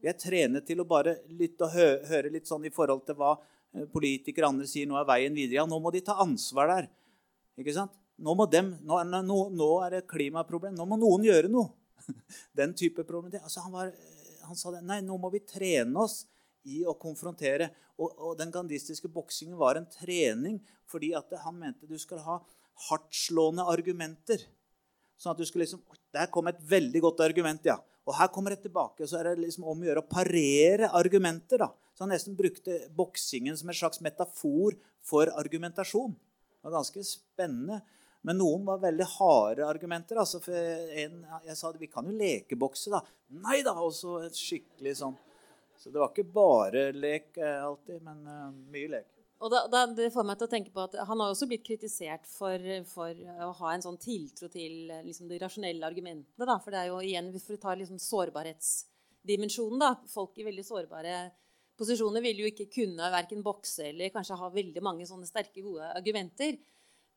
[0.00, 3.32] Vi er trenet til å bare lytte og høre litt sånn i forhold til hva
[3.92, 5.60] politikere og andre sier nå er veien videre.
[5.60, 6.88] Ja, nå må de ta ansvar der.
[7.58, 7.94] Ikke sant?
[8.18, 10.74] Nå, dem, nå, nå, nå er det klimaproblem.
[10.74, 11.70] Nå må noen gjøre noe.
[12.58, 13.36] Den type problem.
[13.42, 13.92] Altså, han, var,
[14.46, 14.82] han, sa det.
[14.86, 16.24] Nei, nå må vi trene oss
[16.66, 17.70] i å konfrontere.
[17.98, 22.38] Og, og den gandistiske boksingen var en trening fordi han mente du skulle ha
[22.88, 24.44] hardtslående argumenter.
[25.18, 25.82] Sånn at du skulle liksom
[26.14, 27.76] Der kom et veldig godt argument, ja.
[28.08, 29.06] Og her kommer det tilbake.
[29.06, 31.60] Så er det liksom om å gjøre å parere argumenter.
[31.60, 31.68] da.
[31.92, 36.14] Så han nesten brukte boksingen som en slags metafor for argumentasjon.
[36.14, 37.82] Det var ganske spennende.
[38.26, 40.18] Men noen var veldig harde argumenter.
[40.18, 43.02] Altså en, jeg sa vi kan jo lekebokse, da.
[43.44, 43.76] Nei da!
[43.84, 45.18] Og så skikkelig sånn.
[45.78, 49.17] Så det var ikke bare lek eh, alltid, men uh, mye lek.
[49.38, 51.62] Og da, da, det får meg til å tenke på at Han har også blitt
[51.66, 56.46] kritisert for, for å ha en sånn tiltro til liksom, de rasjonelle argumentene.
[56.48, 56.56] Da.
[56.62, 61.20] For det er jo igjen, hvis vi tar liksom, sårbarhetsdimensjonen da, Folk i veldig sårbare
[61.78, 65.86] posisjoner vil jo ikke kunne verken bokse eller kanskje ha veldig mange sånne sterke, gode
[65.94, 66.58] argumenter.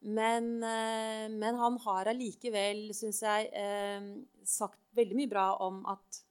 [0.02, 4.06] Men, eh, men han har allikevel, syns jeg, eh,
[4.46, 6.22] sagt veldig mye bra om at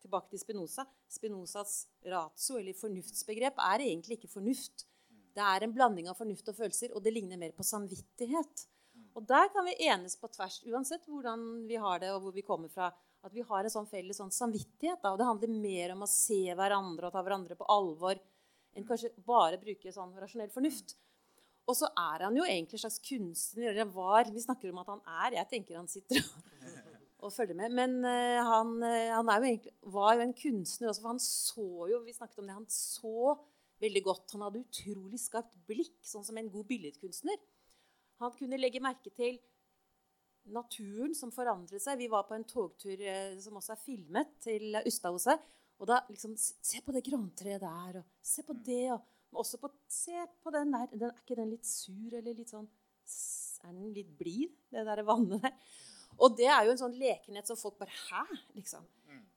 [0.00, 0.86] Tilbake til Spinoza.
[1.10, 4.86] Spinozas ratio, eller fornuftsbegrep, er egentlig ikke fornuft.
[5.34, 8.66] Det er en blanding av fornuft og følelser, og det ligner mer på samvittighet.
[9.18, 12.46] Og der kan vi enes på tvers, uansett hvordan vi har det og hvor vi
[12.46, 12.90] kommer fra.
[13.26, 15.02] At vi har en sånn felles sånn samvittighet.
[15.02, 15.12] Da.
[15.12, 18.20] Og det handler mer om å se hverandre og ta hverandre på alvor
[18.76, 20.94] enn kanskje bare bruke sånn rasjonell fornuft.
[21.68, 23.72] Og så er han jo egentlig en slags kunstner.
[23.72, 24.30] Eller var.
[24.32, 25.36] Vi snakker om at han er.
[25.40, 26.22] Jeg tenker han sitter
[27.20, 27.76] og følger med.
[27.76, 31.90] Men uh, han, uh, han jo egentlig, var jo en kunstner også, for han så
[31.92, 32.56] jo Vi snakket om det.
[32.56, 33.36] Han så
[33.80, 34.34] veldig godt.
[34.34, 37.38] Han hadde utrolig skarpt blikk, sånn som en god billedkunstner.
[38.20, 39.38] Han kunne legge merke til
[40.50, 42.00] naturen som forandret seg.
[42.00, 45.48] Vi var på en togtur uh, som også er filmet, til Ustadhuset.
[45.80, 49.70] Og da liksom Se på det grantreet der, og se på det, og også på
[49.88, 50.88] Se på den der.
[50.92, 52.68] Den, er ikke den litt sur eller litt sånn
[53.64, 55.56] Er den litt blid, det der vannet der?
[56.20, 58.24] Og det er jo en sånn lekenhet som folk bare Hæ?
[58.58, 58.84] liksom.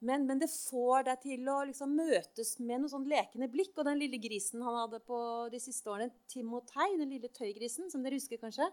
[0.03, 3.71] Men, men det får deg til å liksom møtes med noe sånn lekende blikk.
[3.77, 5.19] Og den lille grisen han hadde på
[5.53, 8.67] de siste årene, Timotei, den lille tøygrisen, som dere husker kanskje.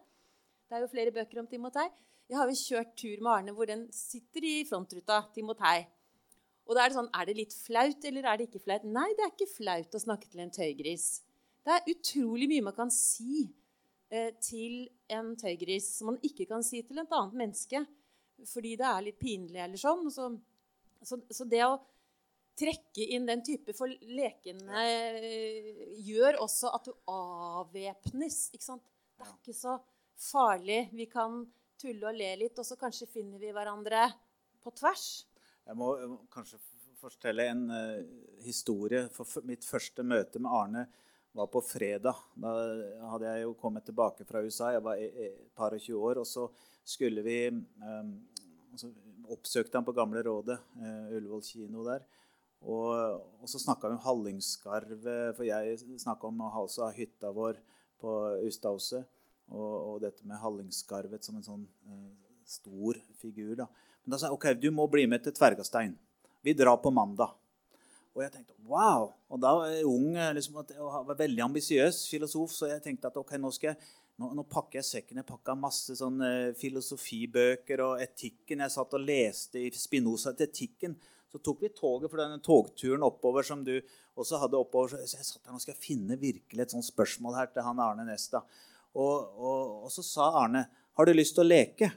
[0.66, 1.86] Det er jo flere bøker om Timotei.
[2.30, 5.22] Jeg har jo kjørt tur med Arne hvor den sitter i frontruta.
[5.34, 5.84] Timotei.
[6.70, 8.84] Og da er det sånn Er det litt flaut, eller er det ikke flaut?
[8.86, 11.08] Nei, det er ikke flaut å snakke til en tøygris.
[11.66, 13.48] Det er utrolig mye man kan si
[14.10, 17.82] eh, til en tøygris som man ikke kan si til et annet menneske
[18.48, 20.06] fordi det er litt pinlig eller sånn.
[20.06, 20.28] og Så,
[21.06, 21.78] så, så det å
[22.60, 25.70] trekke inn den type for lekene eh,
[26.04, 28.42] gjør også at du avvæpnes.
[28.54, 28.84] ikke sant?
[29.16, 29.78] Det er ikke så
[30.20, 30.82] farlig.
[30.96, 31.42] Vi kan
[31.80, 34.04] tulle og le litt, og så kanskje finner vi hverandre
[34.60, 35.06] på tvers.
[35.64, 36.60] Jeg må, jeg må kanskje
[37.00, 38.00] fortelle en uh,
[38.44, 39.06] historie.
[39.14, 40.84] For mitt første møte med Arne
[41.36, 42.18] var på fredag.
[42.34, 42.52] Da
[43.12, 44.74] hadde jeg jo kommet tilbake fra USA.
[44.74, 46.20] Jeg var et par og tjue år.
[46.20, 46.48] Og så
[46.84, 48.12] skulle vi um,
[48.72, 48.90] altså,
[49.30, 52.04] oppsøkte han på Gamle Rådet, uh, Ullevål kino der.
[52.60, 57.60] Og, og så snakka vi om Hallingskarvet, for jeg snakka om altså, hytta vår
[58.00, 58.16] på
[58.48, 59.06] Ustadhuset.
[59.50, 62.10] Og, og, dette med Hallingskarvet som en sånn eh,
[62.46, 63.56] stor figur.
[63.58, 63.66] da.
[64.04, 65.96] Men da sa jeg ok, du må bli med til Tvergastein.
[66.46, 67.32] Vi drar på mandag.
[68.14, 69.08] Og jeg tenkte wow!
[69.30, 73.18] Og da var jeg ung liksom, og var veldig ambisiøs filosof, så jeg tenkte at
[73.18, 73.90] ok, nå, skal jeg,
[74.20, 75.22] nå, nå pakker jeg sekken.
[75.22, 76.20] Jeg pakka masse sånn
[76.60, 78.62] filosofibøker og etikken.
[78.66, 80.98] Jeg satt og leste i Spinoza til etikken.
[81.30, 83.76] Så tok vi toget for denne togturen oppover som du
[84.18, 84.92] også hadde oppover.
[84.92, 87.82] Så jeg satt der nå skal jeg finne virkelig et sånt spørsmål her til han
[87.82, 88.42] Arne Nesta.
[88.98, 90.64] Og, og, og så sa Arne,
[90.98, 91.92] har du lyst til å leke?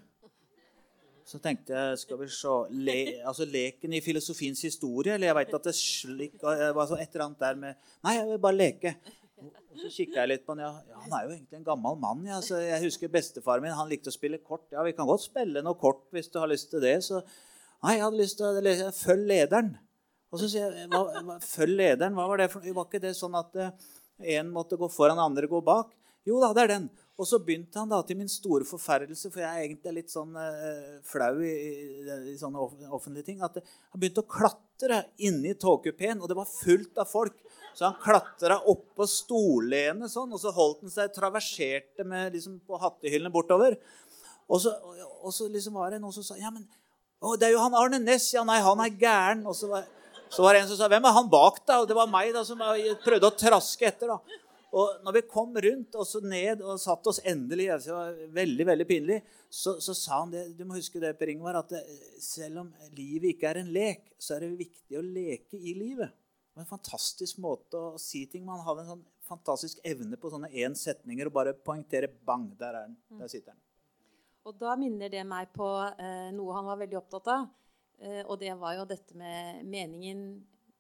[1.26, 2.54] Så tenkte jeg skal vi se,
[2.84, 7.14] le, altså Leken i filosofiens historie eller Jeg vet at det slik, var så et
[7.16, 8.94] eller annet der med Nei, jeg vil bare leke.
[9.42, 10.62] Og så kikka jeg litt på han.
[10.64, 12.22] Ja, han er jo egentlig en gammel mann.
[12.30, 12.40] Ja.
[12.62, 14.68] Jeg husker bestefaren min han likte å spille kort.
[14.74, 17.00] Ja, vi kan godt spille noe kort hvis du har lyst til det.
[17.06, 19.74] Så nei, jeg hadde lyst til å lese Følg lederen.
[20.34, 22.78] Og så sier jeg hva, Følg lederen, hva var det for noe?
[22.78, 25.92] Var ikke det sånn at én eh, måtte gå foran, andre gå bak?
[26.30, 26.88] Jo da, det er den.
[27.14, 30.34] Og så begynte han da til min store forferdelse, for jeg er egentlig litt sånn
[30.34, 36.24] uh, flau i, i, i, sånne offentlige ting, at han begynte å klatre inni togkupeen,
[36.24, 37.38] og det var fullt av folk.
[37.78, 42.82] Så han klatra oppå stollenet sånn, og så holdt han seg traverserte med, liksom, på
[42.82, 43.78] hattehyllene bortover.
[44.50, 44.74] Og så,
[45.22, 46.66] og så liksom var det noen som sa ja, men
[47.24, 48.34] å, det er jo han Arne Næss.
[48.36, 49.46] Ja, nei, han er gæren.
[49.48, 49.86] Og så var,
[50.34, 51.80] så var det en som sa hvem er han bak, da?
[51.82, 52.60] Og det var meg da, som
[53.06, 54.12] prøvde å traske etter.
[54.12, 54.42] da.
[54.74, 58.36] Og når vi kom rundt og så ned og satt oss endelig altså Det var
[58.40, 59.20] veldig veldig pinlig.
[59.46, 61.84] Så, så, sa han det Du må huske det, Per Ingvar, at det,
[62.22, 66.10] selv om livet ikke er en lek, så er det viktig å leke i livet.
[66.10, 70.32] Det var en fantastisk måte å si ting Man hadde en sånn fantastisk evne på
[70.34, 72.98] sånne én setninger og bare poengtere bang, der er den.
[73.14, 73.22] Mm.
[73.22, 73.62] Der sitter den.
[74.44, 77.46] Og da minner det meg på eh, noe han var veldig opptatt av.
[78.04, 80.26] Eh, og det var jo dette med meningen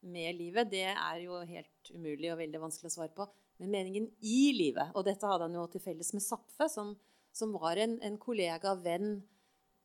[0.03, 0.67] med livet.
[0.73, 3.29] Det er jo helt umulig og veldig vanskelig å svare på
[3.61, 4.93] men meningen i livet.
[4.97, 6.93] Og dette hadde han jo til felles med Zapfe, som,
[7.35, 9.17] som var en, en, kollega, venn,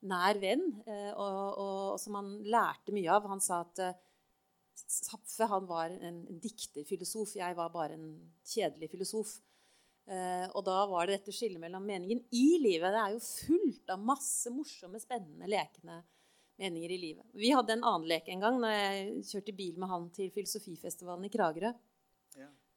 [0.08, 3.28] nær venn, eh, og, og, og, som han lærte mye av.
[3.32, 3.98] Han sa at eh,
[4.78, 8.10] Zapfe var en, en dikterfilosof, jeg var bare en
[8.46, 9.38] kjedelig filosof.
[10.08, 12.94] Eh, og da var det dette skillet mellom meningen i livet.
[12.94, 16.00] Det er jo fullt av masse morsomme, spennende, lekende
[16.58, 17.26] meninger i livet.
[17.36, 21.28] Vi hadde en annen lek en gang når jeg kjørte bil med han til filosofifestivalen
[21.28, 21.74] i Kragerø.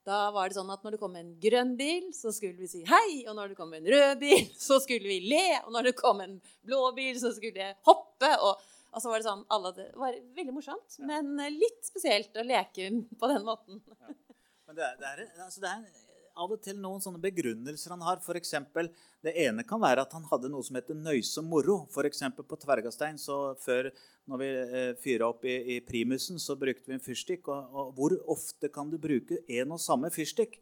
[0.07, 2.81] Da var det sånn at når det kom en grønn bil, så skulle vi si
[2.89, 3.21] hei.
[3.29, 5.45] Og når det kom en rød bil, så skulle vi le.
[5.65, 8.31] Og når det kom en blå bil, så skulle jeg hoppe.
[8.41, 11.05] Og, og så var det sånn alle, Det var veldig morsomt, ja.
[11.07, 12.89] men litt spesielt å leke
[13.19, 13.83] på den måten.
[13.93, 14.15] Ja.
[14.71, 16.10] Men det er, det, er, altså det er, en
[16.41, 18.21] av og til noen sånne begrunnelser han har.
[18.25, 18.89] For eksempel,
[19.25, 21.83] det ene kan være at han hadde noe som heter nøysom moro.
[21.91, 22.23] F.eks.
[22.39, 23.91] på Tvergastein så før
[24.29, 27.47] når vi eh, fyra opp i, i, primusen, så brukte vi en fyrstikk.
[27.51, 30.59] Og, og, hvor ofte kan du bruke en og samme fyrstikk?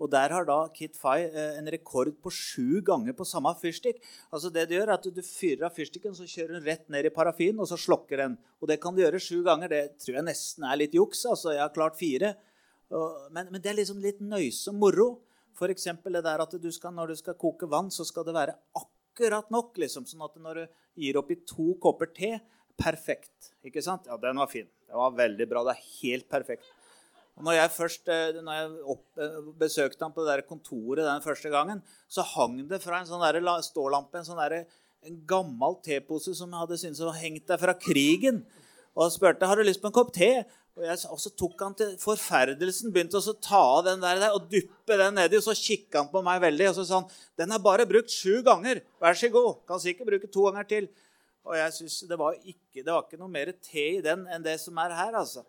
[0.00, 4.00] Og der har da Kit Fay eh, en rekord på sju ganger på samme fyrstikk.
[4.32, 7.08] Altså det Du gjør er at du fyrer av fyrstikken, så kjører den rett ned
[7.08, 8.38] i parafin, og så slokker den.
[8.60, 9.68] Og det kan du gjøre sju ganger.
[9.68, 11.26] Det tror jeg nesten er litt juks.
[11.28, 12.34] altså Jeg har klart fire.
[12.90, 15.10] Men, men, det er liksom litt nøysom moro.
[15.54, 15.86] F.eks.
[16.04, 19.50] det der at du skal, når du skal koke vann, så skal det være akkurat
[19.52, 19.76] nok.
[19.78, 20.64] liksom, Sånn at når du
[21.04, 22.38] gir oppi to kopper te
[22.80, 23.50] Perfekt.
[23.66, 24.06] ikke sant?
[24.08, 24.68] Ja, den var fin.
[24.88, 25.64] Det var veldig bra.
[25.68, 26.70] Det er helt perfekt.
[27.36, 31.06] Og når jeg først eh, når jeg opp, eh, besøkte han på det der kontoret
[31.06, 34.64] den første gangen, så hang det fra en sånn der stålampe en sånn der,
[35.04, 38.42] en gammel tepose som jeg hadde syntes var hengt der fra krigen.
[38.96, 40.42] Og spurte har du lyst på en kopp te.
[40.78, 44.46] Og, jeg, og, så tok han til forferdelsen, begynte å ta av den der, og
[44.50, 45.38] dyppe den nedi.
[45.40, 47.08] Og så kikka han på meg veldig, og så sa han
[47.40, 48.82] den er bare brukt sju ganger.
[49.02, 49.64] Vær så god.
[49.68, 50.90] Kan sikkert bruke to ganger til.
[51.48, 54.44] Og jeg synes det var, ikke, det var ikke noe mer te i den enn
[54.44, 55.16] det som er her.
[55.20, 55.44] altså.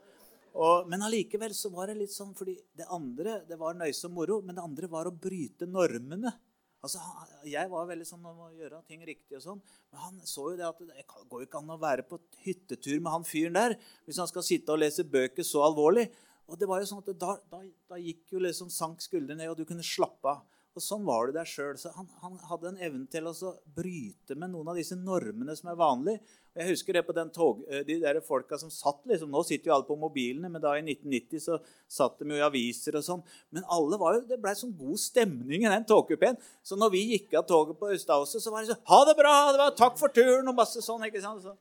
[0.51, 4.41] Og, men allikevel så var det litt sånn fordi det andre det var nøysom moro,
[4.43, 6.33] men det andre var å bryte normene.
[6.81, 7.01] Altså,
[7.45, 9.61] Jeg var veldig sånn om å gjøre ting riktig, og sånn,
[9.91, 13.13] men han så jo det at det går ikke an å være på hyttetur med
[13.13, 13.75] han fyren der
[14.07, 16.07] hvis han skal sitte og lese bøker så alvorlig.
[16.49, 17.61] Og det var jo sånn at Da, da,
[17.93, 20.41] da gikk jo liksom sank skuldrene ned, og du kunne slappe av.
[20.71, 21.75] Og Sånn var det der sjøl.
[21.97, 23.33] Han, han, hadde en evne til å
[23.75, 26.21] bryte med noen av disse normene som er vanlige.
[26.51, 29.71] Og jeg husker det på tog, eh, de der folka som satt liksom, Nå sitter
[29.71, 31.59] jo alle på mobilene, men da i 1990 så
[31.91, 33.23] satt de jo i aviser og sånn.
[33.51, 36.39] Men alle var jo, det blei sånn god stemning i den togkupeen.
[36.63, 39.35] Så når vi gikk av toget på Østadhuset, så var det sånn Ha det bra!
[39.51, 40.47] Det var, takk for turen!
[40.47, 41.03] Og masse sånn.
[41.07, 41.43] ikke sant?
[41.43, 41.55] Så.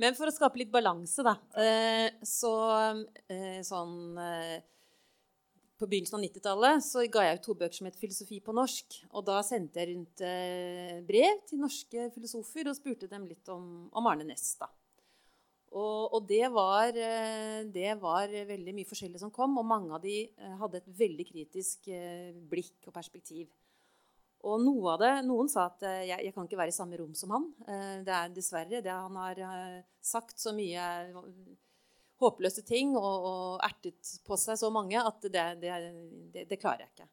[0.00, 2.56] Men for å skape litt balanse, da, eh, så
[3.28, 4.16] eh, sånn
[5.82, 9.00] på begynnelsen av 90-tallet så ga jeg ut to bøker som het 'Filosofi på norsk'.
[9.10, 13.88] Og da sendte jeg rundt eh, brev til norske filosofer og spurte dem litt om,
[13.90, 14.54] om Arne Næss.
[15.72, 20.04] Og, og det, var, eh, det, var, veldig mye forskjellig som kom, og mange av
[20.04, 21.90] de eh, hadde et veldig kritisk
[22.52, 23.50] blikk og perspektiv.
[24.42, 27.30] Og noe det, Noen sa at jeg, jeg kan ikke være i samme rom som
[27.30, 27.44] han.
[28.02, 29.38] Det er dessverre det han har
[30.02, 30.82] sagt så mye
[32.22, 35.74] håpløse ting og, og, ertet på seg så mange at det, det,
[36.34, 37.08] det, det klarer jeg ikke.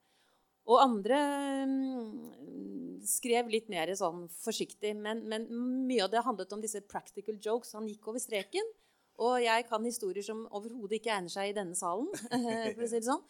[0.70, 1.20] Og andre
[1.66, 5.48] mm, skrev litt mer sånn forsiktig, men, men,
[5.90, 7.74] mye av det handlet om disse practical jokes.
[7.78, 8.76] Han gikk over streken.
[9.20, 12.08] Og jeg kan historier som overhodet ikke egner seg i denne salen.
[12.76, 13.26] for å si det sånn.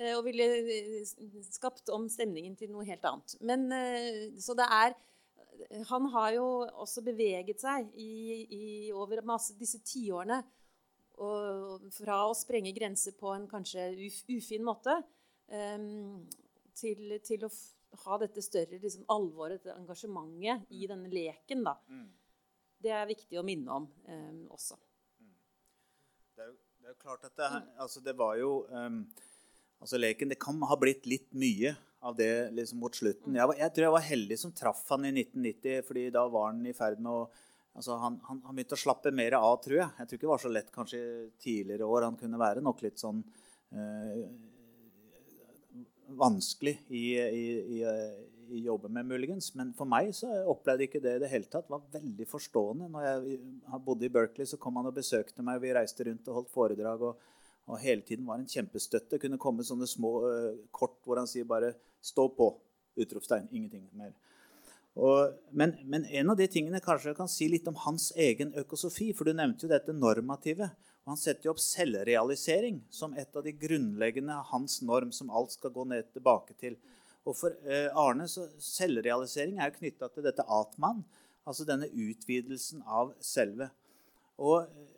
[0.00, 1.14] Eh, og ville eh,
[1.48, 3.36] skapt om stemningen til noe helt annet.
[3.44, 4.98] Men, eh, så det er
[5.90, 6.44] Han har jo
[6.80, 10.38] også beveget seg i, i over masse, disse tiårene
[11.20, 13.90] og fra å sprenge grenser på en kanskje
[14.32, 14.94] ufin måte
[15.52, 16.22] um,
[16.76, 17.50] til, til, å
[18.06, 20.88] ha dette større liksom, alvoret, dette engasjementet i mm.
[20.92, 21.66] denne leken.
[21.66, 21.76] Da.
[21.90, 22.06] Mm.
[22.80, 24.78] Det er viktig å minne om um, også.
[25.20, 25.34] Mm.
[26.36, 27.50] Det, er jo, det er jo klart at det,
[27.84, 29.02] altså det var jo um,
[29.80, 33.36] altså Leken Det kan ha blitt litt mye av det liksom mot slutten.
[33.36, 36.48] Jeg, var, jeg tror jeg var heldig som traff han i 1990, fordi da var
[36.48, 37.26] han i ferd med å
[37.78, 39.90] Altså han, han, han, begynte å slappe mer av, tror jeg.
[39.98, 41.02] Jeg tror ikke det var så lett kanskje
[41.40, 42.08] tidligere år.
[42.08, 44.24] Han kunne være nok litt sånn øh,
[46.18, 47.44] vanskelig i, i,
[47.78, 47.82] i,
[48.50, 49.52] i jobben med, muligens.
[49.58, 51.68] Men for meg så opplevde jeg ikke det i det hele tatt.
[51.68, 52.88] Det Var veldig forstående.
[52.92, 55.60] Når jeg bodde i Berkeley, så kom han og besøkte meg.
[55.62, 57.06] Vi reiste rundt og holdt foredrag.
[57.06, 57.28] og,
[57.70, 59.20] og hele tiden var en kjempestøtte.
[59.22, 62.50] Kunne komme sånne små uh, kort hvor han sier bare 'stå på'.
[63.00, 63.48] Utropstegn.
[63.52, 64.12] Ingenting mer.
[64.98, 68.50] Og, men, men, en av de tingene kanskje jeg kan si litt om hans egen
[68.58, 69.12] økosofi.
[69.16, 70.70] For du nevnte jo dette normative.
[71.04, 75.54] og Han setter jo opp selvrealisering som et av de grunnleggende hans norm, som alt
[75.54, 76.78] skal gå ned tilbake til.
[77.28, 81.04] Og for eh, Arne så selvrealisering er jo knytta til dette atman,
[81.46, 83.68] altså denne utvidelsen av selve.
[84.40, 84.88] Og eh,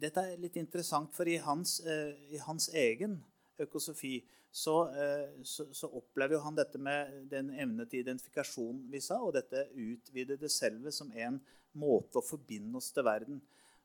[0.00, 3.20] dette er litt interessant, for i hans, eh, i hans egen
[3.62, 4.18] økosofi
[4.56, 9.34] så, eh, så, så, opplever han dette med den evne til identifikasjon vi sa, og
[9.36, 11.36] dette utvidede selve som en
[11.76, 13.42] måte å forbinde oss til verden.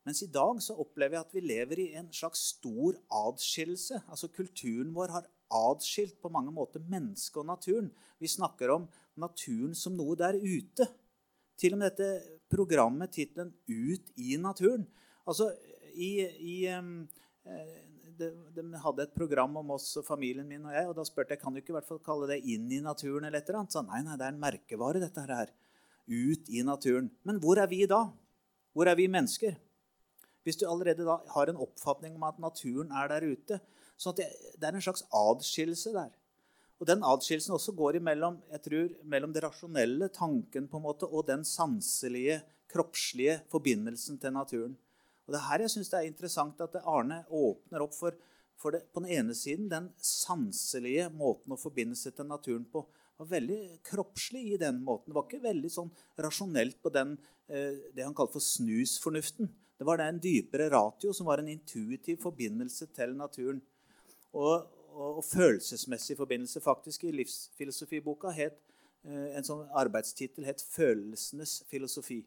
[0.07, 3.99] Mens i dag så opplever jeg at vi lever i en slags stor adskillelse.
[4.07, 7.91] Altså Kulturen vår har adskilt på mange måter mennesket og naturen.
[8.17, 8.87] Vi snakker om
[9.19, 10.87] naturen som noe der ute.
[11.59, 14.87] Til og med dette programmet, tittelen 'Ut i naturen'.
[15.27, 15.51] Altså,
[15.93, 17.03] i, i um,
[18.21, 20.87] de, de, hadde et program om oss og familien min og jeg.
[20.89, 23.27] Og da spurte jeg kan du ikke i hvert fall kalle det 'Inn i naturen'
[23.27, 23.75] eller et eller annet.
[23.75, 25.51] Sa nei, nei, det er en merkevare, dette her.
[26.07, 27.11] Ut i naturen.
[27.27, 28.05] Men hvor er vi da?
[28.73, 29.57] Hvor er vi mennesker?
[30.43, 33.59] Hvis du allerede da har en oppfatning om at naturen er der ute.
[33.97, 34.25] Så det,
[34.57, 36.09] det er en slags adskillelse der.
[36.81, 41.05] Og den adskillelsen også går imellom, jeg tror, mellom det rasjonelle, tanken, på en måte,
[41.05, 42.39] og den sanselige,
[42.71, 44.73] kroppslige forbindelsen til naturen.
[45.31, 48.15] Og det er her jeg syns det er interessant at Arne åpner opp for,
[48.59, 52.81] for det, på den ene siden den sanselige måten å forbinde seg til naturen på.
[53.15, 55.07] var veldig kroppslig i den måten.
[55.07, 57.13] Det var ikke veldig sånn rasjonelt på den,
[57.47, 59.47] eh, det han kalte for snusfornuften.
[59.79, 63.63] Det var en dypere ratio som var en intuitiv forbindelse til naturen.
[64.33, 66.59] Og, og, og følelsesmessig forbindelse.
[66.59, 68.59] Faktisk i livsfilosofiboka het
[69.07, 72.25] eh, en sånn arbeidstittel het 'Følelsenes filosofi'.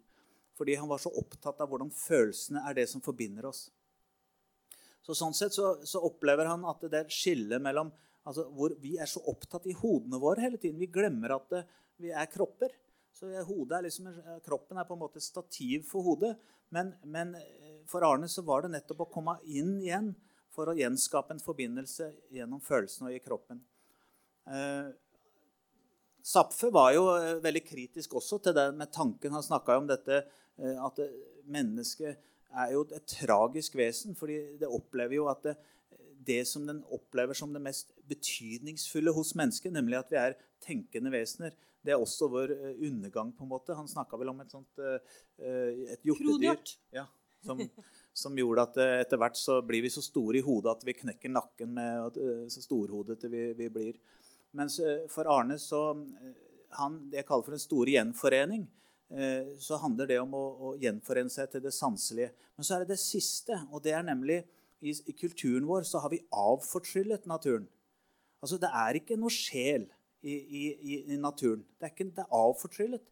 [0.55, 3.67] Fordi han var så opptatt av hvordan følelsene er det som forbinder oss.
[5.05, 7.91] Så Sånn sett så, så opplever han at det er et skille mellom
[8.25, 10.81] altså, hvor Vi er så opptatt i hodene våre hele tiden.
[10.81, 11.65] Vi glemmer at det,
[12.01, 12.73] vi er kropper.
[13.15, 14.09] Så er liksom,
[14.47, 16.33] Kroppen er på en måte stativ for hodet.
[16.75, 20.15] Men, men eh, for Arne så var det nettopp å komme inn igjen
[20.55, 23.61] for å gjenskape en forbindelse gjennom følelsene og i kroppen.
[24.49, 24.91] Eh,
[26.25, 29.35] Zapfe var jo eh, veldig kritisk også til det med tanken.
[29.37, 31.01] Han snakka om dette eh, at
[31.51, 32.21] mennesket
[32.55, 34.15] er jo et tragisk vesen.
[34.15, 35.55] fordi det opplever jo at det,
[36.27, 41.11] det som den opplever som det mest betydningsfulle hos mennesket, nemlig at vi er tenkende
[41.13, 43.35] vesener, det er også vår eh, undergang.
[43.37, 43.75] på en måte.
[43.75, 44.81] Han snakka vel om et sånt
[45.37, 46.63] et hjortedyr.
[46.95, 47.09] Ja,
[47.45, 47.69] som,
[48.13, 50.97] som gjorde at eh, etter hvert så blir vi så store i hodet at vi
[50.97, 53.99] knekker nakken med eh, så storhodete vi, vi blir.
[54.57, 55.87] Mens eh, for Arne så
[56.75, 58.65] han, Det jeg kaller for en stor gjenforening.
[59.61, 62.33] Så handler det om å, å, gjenforene seg til det sanselige.
[62.57, 64.41] Men så er det det siste, og det er nemlig
[64.85, 67.69] i, i kulturen vår så har vi avfortryllet naturen.
[68.45, 69.87] Altså Det er ikke noe sjel
[70.25, 70.65] i, i,
[71.15, 71.63] i naturen.
[71.79, 73.05] Det er, ikke, det er avfortryllet.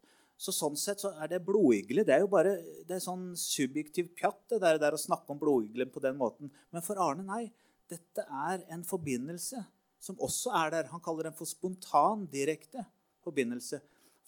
[0.43, 2.03] Så sånn sett så er det blodigle.
[2.05, 5.39] Det er jo bare det er sånn subjektiv pjatt det der, der å snakke om
[5.39, 6.51] blodiglen på den måten.
[6.73, 7.45] Men for Arne, nei.
[7.91, 9.59] Dette er en forbindelse
[10.01, 10.91] som også er der.
[10.91, 12.85] Han kaller den for spontan, direkte
[13.23, 13.79] forbindelse.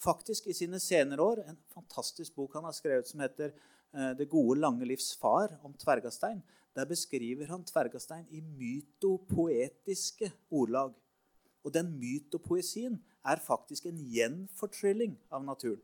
[0.02, 3.52] Faktisk i sine senere år en fantastisk bok han har skrevet som heter
[3.94, 6.42] eh, 'Det gode, lange livs far', om Tvergastein.
[6.76, 10.92] Der beskriver han Tvergastein i mytopoetiske ordlag.
[11.64, 15.82] Og den mytopoesien er faktisk en gjenfortrylling av naturen.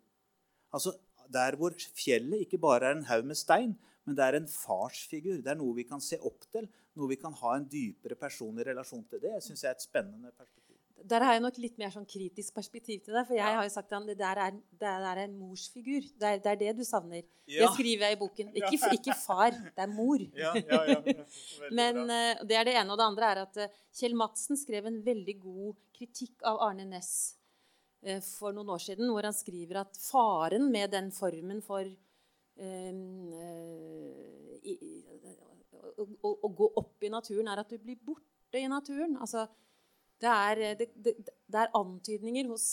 [0.72, 0.92] Altså,
[1.32, 5.38] Der hvor fjellet ikke bare er en haug med stein, men det er en farsfigur.
[5.40, 6.66] Det er noe vi kan se opp til,
[6.98, 9.22] noe vi kan ha en dypere personlig relasjon til.
[9.22, 10.71] Det syns jeg er et spennende perspektiv.
[11.02, 13.24] Der har jeg nok litt mer sånn kritisk perspektiv til det.
[13.28, 16.04] For jeg har jo sagt at det der er, det der er en morsfigur.
[16.20, 17.24] Det er, det er, det du savner.
[17.50, 17.64] Ja.
[17.64, 18.52] Det skriver jeg i boken.
[18.60, 20.22] Ikke, ikke far, det er mor.
[20.38, 21.26] Ja, ja, ja.
[21.74, 22.94] Men uh, det er det ene.
[22.94, 26.86] Og det andre er at uh, Kjell Madsen skrev en veldig god kritikk av Arne
[26.88, 27.12] Næss
[28.06, 31.90] uh, for noen år siden, hvor han skriver at faren med den formen for
[32.62, 32.68] i,
[35.98, 39.16] å, å, gå opp i naturen, er at du blir borte i naturen.
[39.20, 39.46] Altså,
[40.22, 42.66] det, er, det, det, det er antydninger hos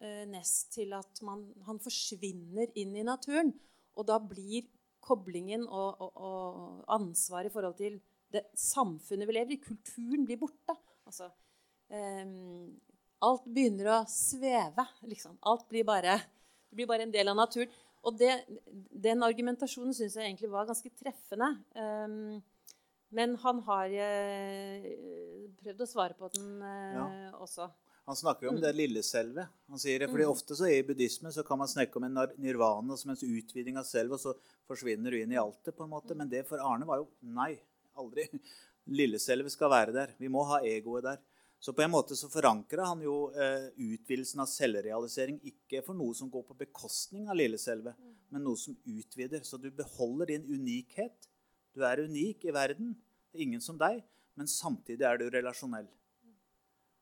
[0.00, 3.52] eh, Nest til at man, han forsvinner inn i naturen.
[3.94, 4.66] Og da blir
[5.04, 8.00] koblingen og, og, og ansvaret i forhold til
[8.34, 10.74] det samfunnet vi lever i, kulturen, blir borte.
[11.06, 11.28] Altså,
[11.92, 12.24] eh,
[13.24, 14.84] Alt begynner å sveve.
[15.08, 15.38] Liksom.
[15.48, 16.18] Alt blir bare,
[16.74, 17.70] blir bare, en del av naturen.
[18.04, 18.32] Og det,
[19.06, 21.54] den argumentasjonen syns jeg egentlig var ganske treffende.
[21.72, 22.42] Um,
[23.14, 24.90] men han har uh,
[25.62, 27.08] prøvd å svare på den uh, ja.
[27.44, 27.70] også.
[28.04, 28.64] Han snakker jo om mm.
[28.66, 29.46] det lille selve.
[29.72, 30.32] Han sier det, fordi mm.
[30.34, 33.86] Ofte så i buddhisme så kan man snakke om en nirvana som en utviding av
[33.88, 35.72] selvet, og så forsvinner du inn i altet.
[35.76, 36.16] på en måte.
[36.18, 37.54] Men det for Arne var jo nei.
[37.96, 38.26] Aldri.
[38.98, 40.12] Lilleselvet skal være der.
[40.20, 41.22] Vi må ha egoet der.
[41.64, 46.12] Så på en måte så forankra han jo eh, utvidelsen av selvrealisering ikke for noe
[46.12, 48.10] som går på bekostning av lilleselvet, mm.
[48.34, 49.40] men noe som utvider.
[49.48, 51.30] Så du beholder din unikhet.
[51.72, 52.92] Du er unik i verden.
[53.34, 54.00] Ingen som deg,
[54.38, 55.88] men samtidig er du relasjonell.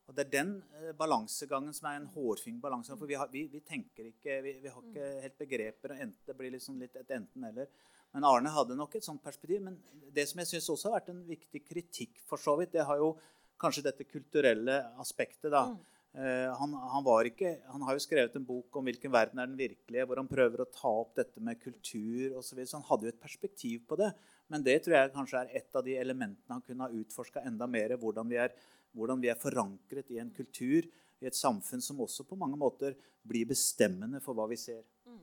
[0.08, 2.96] Og Det er den eh, balansegangen som er en hårfin balanse.
[2.98, 5.94] For vi, har, vi, vi tenker ikke, vi, vi, har ikke helt begreper.
[6.26, 7.70] Det blir liksom litt et enten-eller.
[8.12, 9.62] Men Arne hadde nok et sånt perspektiv.
[9.64, 9.78] Men
[10.12, 13.00] det som jeg syns også har vært en viktig kritikk, for så vidt, det har
[13.00, 13.14] jo
[13.62, 15.50] kanskje dette kulturelle aspektet.
[15.54, 15.68] da.
[15.70, 15.80] Mm.
[16.12, 19.56] Uh, han, han, ikke, han, har jo skrevet en bok om hvilken verden er den
[19.56, 22.50] virkelige, hvor han prøver å ta opp dette med kultur osv.
[22.50, 22.68] Så, videre.
[22.68, 24.10] så han hadde jo et perspektiv på det.
[24.52, 27.68] Men det tror jeg kanskje er et av de elementene han kunne ha utforska enda
[27.70, 27.96] mer.
[28.02, 28.52] Hvordan vi, er,
[28.92, 30.90] hvordan vi er forankret i en kultur,
[31.22, 34.82] i et samfunn som også på mange måter blir bestemmende for hva vi ser.
[35.08, 35.22] Mm.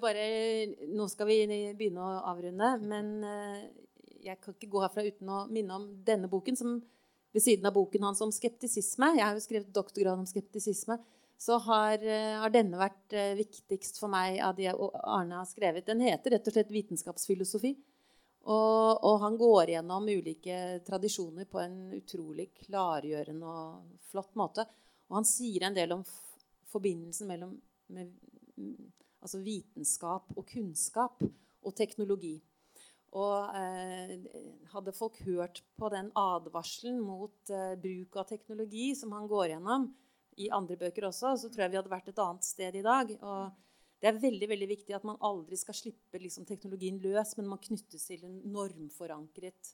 [0.00, 0.26] Bare,
[0.96, 1.40] nå skal vi
[1.76, 3.66] begynne å avrunde, men uh,
[4.24, 6.78] jeg kan ikke gå herfra uten å minne om denne boken, som
[7.34, 10.98] ved siden av boken hans om skeptisisme Jeg har jo skrevet doktorgrad om skeptisisme.
[11.38, 15.84] Så har, eh, har, denne vært eh, viktigst for meg av de Arne har skrevet.
[15.84, 17.76] Den heter rett og slett 'Vitenskapsfilosofi'.
[18.46, 24.64] Og, og, han går gjennom ulike tradisjoner på en utrolig klargjørende og flott måte.
[25.10, 26.04] Og han sier en del om
[26.70, 27.56] forbindelsen mellom
[27.88, 28.12] med,
[29.20, 32.36] altså vitenskap og kunnskap og teknologi.
[33.16, 34.16] Og eh,
[34.72, 39.86] hadde folk hørt på den advarselen mot eh, bruk av teknologi som han går gjennom
[40.36, 43.12] i andre bøker også, så tror jeg vi hadde vært et annet sted i dag.
[43.16, 47.48] Og det er veldig veldig viktig at man aldri skal slippe liksom, teknologien løs, men
[47.48, 49.72] man knyttes til en normforankret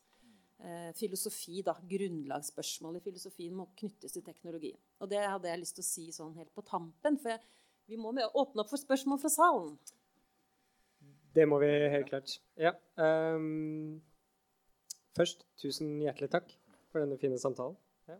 [0.62, 1.64] eh, filosofi.
[1.66, 1.74] Da.
[1.90, 4.78] Grunnlagsspørsmål i filosofien må knyttes til teknologien.
[5.02, 7.18] Og det hadde jeg lyst til å si sånn helt på tampen.
[7.18, 7.42] For jeg,
[7.90, 9.74] vi må åpne opp for spørsmål fra salen.
[11.34, 12.40] Det må vi helt klart.
[12.60, 12.72] Ja.
[12.96, 14.02] Um,
[15.16, 16.52] først, tusen hjertelig takk
[16.92, 17.76] for denne fine samtalen.
[18.08, 18.18] Ja.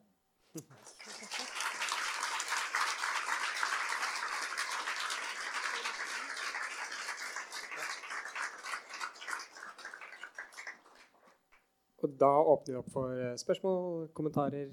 [12.02, 14.72] Og da åpner vi opp for eh, spørsmål, kommentarer.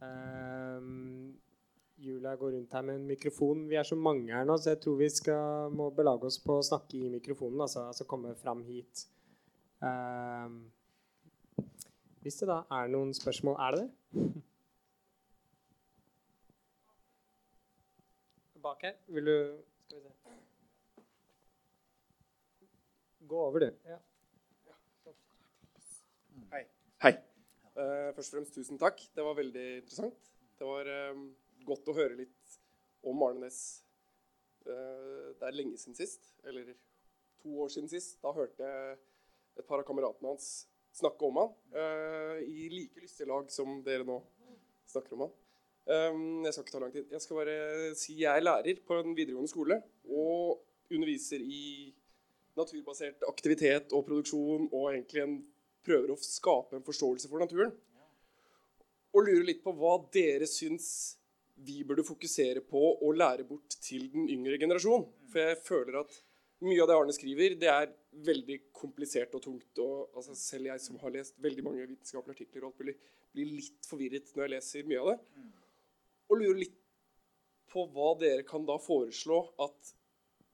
[0.00, 1.40] Um,
[2.00, 3.68] Julia går rundt her med en mikrofon.
[3.68, 6.56] Vi er så mange her nå, så jeg tror vi skal, må belage oss på
[6.56, 7.60] å snakke i mikrofonen.
[7.60, 9.02] Altså, altså komme fram hit.
[9.84, 10.62] Um,
[12.24, 14.32] hvis det da er noen spørsmål Er det det?
[18.60, 18.96] Bak her.
[19.08, 19.36] Vil du
[19.86, 20.34] Skal vi se.
[23.28, 23.70] Gå over, du.
[23.88, 24.00] Ja.
[26.52, 26.64] Hei.
[27.04, 27.14] Hei.
[27.76, 29.00] Uh, først og fremst tusen takk.
[29.16, 30.32] Det var veldig interessant.
[30.58, 31.30] Det var um,
[31.66, 32.58] godt å høre litt
[33.06, 33.60] om Arne Næss.
[34.66, 36.74] Eh, det er lenge siden sist, eller
[37.40, 38.18] to år siden sist.
[38.22, 38.98] Da hørte jeg
[39.60, 40.50] et par av kameratene hans
[40.96, 44.18] snakke om han eh, i like lystige lag som dere nå
[44.90, 45.36] snakker om han.
[45.90, 47.06] Eh, jeg skal ikke ta lang tid.
[47.14, 49.80] Jeg skal bare si jeg er lærer på en videregående skole
[50.10, 51.92] og underviser i
[52.58, 55.38] naturbasert aktivitet og produksjon og egentlig en,
[55.80, 57.70] prøver å skape en forståelse for naturen.
[59.16, 60.90] Og lurer litt på hva dere syns
[61.66, 65.06] vi burde fokusere på å lære bort til den yngre generasjon.
[65.30, 66.16] For jeg føler at
[66.64, 67.92] mye av det Arne skriver, det er
[68.26, 69.80] veldig komplisert og tungt.
[69.80, 72.98] og altså, Selv jeg som har lest veldig mange vitenskapelige artikler, og blir,
[73.32, 75.18] blir litt forvirret når jeg leser mye av det.
[76.30, 76.76] Og lurer litt
[77.70, 79.94] på hva dere kan da foreslå at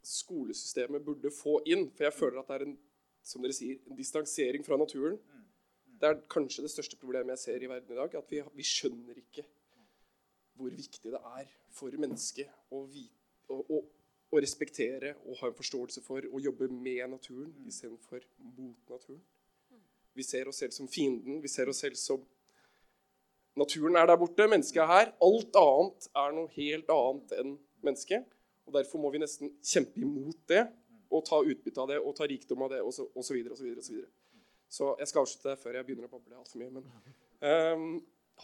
[0.07, 1.89] skolesystemet burde få inn.
[1.97, 2.77] For jeg føler at det er en
[3.27, 5.19] som dere sier, en distansering fra naturen.
[5.97, 8.15] Det er kanskje det største problemet jeg ser i verden i dag.
[8.21, 9.47] At vi, vi skjønner ikke
[10.57, 12.83] hvor viktig det er for mennesket å,
[13.53, 13.81] å, å,
[14.31, 17.67] å, respektere og ha en forståelse for å jobbe med naturen mm.
[17.71, 18.25] istedenfor
[18.57, 19.23] mot naturen.
[20.17, 21.43] Vi ser oss selv som fienden.
[21.45, 22.25] Vi ser oss selv som
[23.57, 25.13] Naturen er der borte, mennesket er her.
[25.25, 27.55] Alt annet er noe helt annet enn
[27.87, 28.27] mennesket.
[28.69, 30.67] Og Derfor må vi nesten kjempe imot det
[31.09, 33.07] og ta utbytte av det og ta rikdom av det osv.
[33.15, 34.03] Så, så, videre, så,
[34.69, 36.75] så jeg skal avslutte før jeg begynner å bable altfor mye.
[36.75, 36.91] Men,
[37.41, 37.87] um,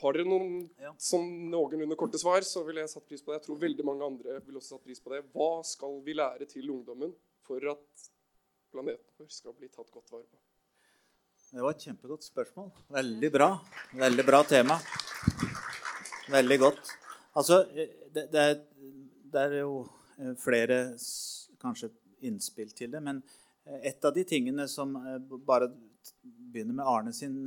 [0.01, 0.93] har dere noen ja.
[1.01, 3.41] sånn noenlunde korte svar, så ville jeg satt pris på det.
[3.41, 5.21] Jeg tror veldig mange andre vil også satt pris på det.
[5.35, 7.13] Hva skal vi lære til ungdommen
[7.45, 8.07] for at
[8.73, 10.41] planeten vår skal bli tatt godt vare på?
[11.53, 12.71] Det var et kjempegodt spørsmål.
[12.97, 13.51] Veldig bra.
[14.01, 14.79] Veldig bra tema.
[16.33, 16.95] Veldig godt.
[17.37, 18.55] Altså, det, det, er,
[19.33, 19.83] det er, jo
[20.17, 20.79] eh, flere
[21.61, 21.91] kanskje
[22.25, 23.21] innspill til det, men
[23.67, 25.69] eh, et av de tingene som eh, bare
[26.23, 27.43] begynner med Arne sin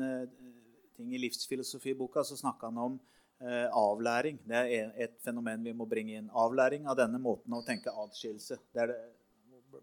[0.97, 2.99] ting i livsfilosofiboka så snakka han om
[3.43, 4.39] eh, avlæring.
[4.47, 6.31] Det er et fenomen vi må bringe inn.
[6.31, 8.59] Avlæring av denne måten å tenke adskillelse.
[8.73, 9.01] Det er det,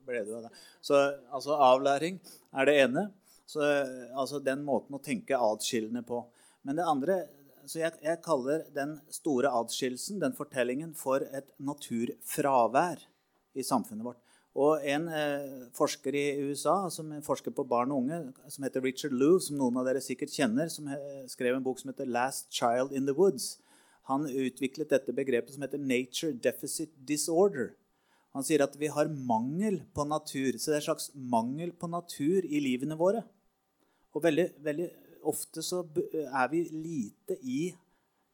[0.06, 0.55] ble det, det.
[0.80, 0.98] Så
[1.30, 2.18] altså avlæring
[2.52, 3.06] er det ene.
[3.47, 3.60] Så,
[4.16, 6.22] altså den måten å tenke adskillende på.
[6.62, 7.22] Men det andre
[7.66, 13.05] så jeg, jeg kaller den store adskillelsen, den fortellingen, for et naturfravær
[13.55, 14.18] i samfunnet vårt.
[14.53, 18.19] Og en eh, forsker i USA som forsker på barn og unge,
[18.53, 20.91] som heter Richard Lew, som noen av dere sikkert kjenner, som
[21.31, 23.57] skrev en bok som heter 'Last Child in the Woods',
[24.11, 27.73] han utviklet dette begrepet som heter 'nature deficit disorder'.
[28.33, 30.57] Han sier at vi har mangel på natur.
[30.59, 33.23] Så det er en slags mangel på natur i livene våre.
[34.15, 34.89] Og veldig, veldig
[35.29, 35.83] ofte så
[36.24, 37.74] er vi lite i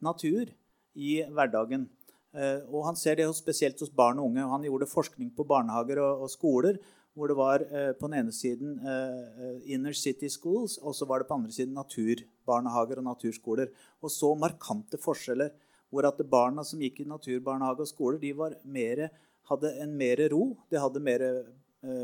[0.00, 0.50] natur
[0.94, 1.88] i hverdagen.
[2.36, 4.44] Eh, og han ser det spesielt hos barn og unge.
[4.50, 6.80] Han gjorde forskning på barnehager og, skoler
[7.18, 11.18] hvor det var eh, på den ene siden eh, inner city schools, og så var
[11.18, 13.72] det på den andre siden naturbarnehager og naturskoler.
[14.04, 15.50] Og så markante forskjeller.
[15.88, 18.34] Hvor at barna som gikk i naturbarnehage og skoler, de
[18.68, 19.08] mere,
[19.48, 20.50] hadde en mer ro.
[20.68, 21.22] De hadde mer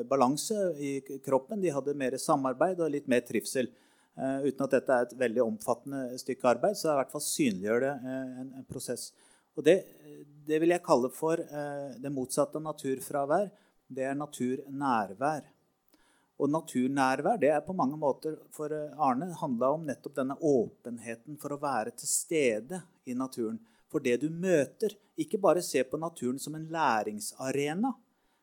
[0.09, 3.69] balanse i kroppen, de hadde mer samarbeid og litt mer trivsel.
[4.17, 7.93] Uten at dette er et veldig omfattende stykke arbeid, så i hvert fall synliggjør det
[8.15, 9.11] en, en, prosess.
[9.55, 9.77] Og det,
[10.47, 13.51] det vil jeg kalle for eh, det motsatte av naturfravær.
[13.87, 15.45] Det er naturnærvær.
[16.43, 21.39] Og naturnærvær det er på mange måter for eh, Arne handla om nettopp denne åpenheten
[21.41, 23.61] for å være til stede i naturen.
[23.91, 27.93] For det du møter, ikke bare se på naturen som en læringsarena,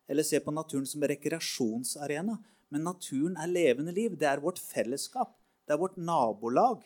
[0.08, 2.38] eller se på naturen som en rekreasjonsarena,
[2.72, 4.16] men naturen er levende liv.
[4.16, 5.34] Det er vårt fellesskap.
[5.68, 6.86] Det er vårt nabolag.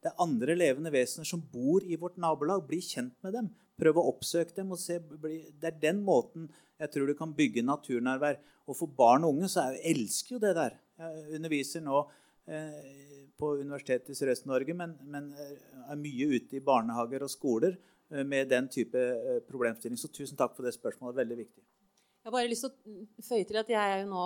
[0.00, 2.64] Det er andre levende vesener som bor i vårt nabolag.
[2.68, 3.50] Bli kjent med dem.
[3.80, 4.72] Prøv å oppsøke dem.
[4.72, 4.98] og se.
[5.00, 6.48] Det er den måten
[6.80, 8.40] jeg tror du kan bygge naturnærvær.
[8.66, 10.78] Og for barn og unge så jeg elsker jo det der.
[11.00, 12.00] Jeg underviser nå
[12.48, 15.56] eh, på Universitetet i Sørøst-Norge, men, men, eh,
[15.90, 17.76] er mye ute i barnehager og skoler
[18.10, 20.00] eh, med den type eh, problemstilling.
[20.00, 21.20] Så tusen takk for det spørsmålet.
[21.20, 21.64] Veldig viktig.
[22.20, 24.24] Jeg har bare lyst til å føye til at jeg er jo nå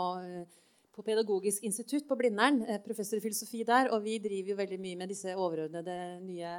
[0.95, 3.91] på Pedagogisk institutt på Blindern, eh, professor i filosofi der.
[3.93, 6.55] Og vi driver jo veldig mye med disse overordnede nye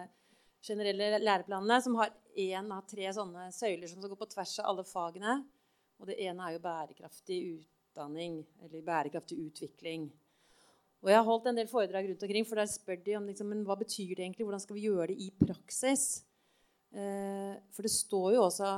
[0.65, 4.71] generelle læreplanene, som har én av tre sånne søyler som skal gå på tvers av
[4.71, 5.37] alle fagene.
[6.01, 10.09] Og det ene er jo bærekraftig utdanning, eller bærekraftig utvikling.
[11.05, 13.51] Og jeg har holdt en del foredrag rundt omkring, for der spør de om liksom,
[13.51, 16.25] men hva betyr det egentlig, hvordan skal vi gjøre det i praksis.
[16.91, 18.71] Eh, for det står jo også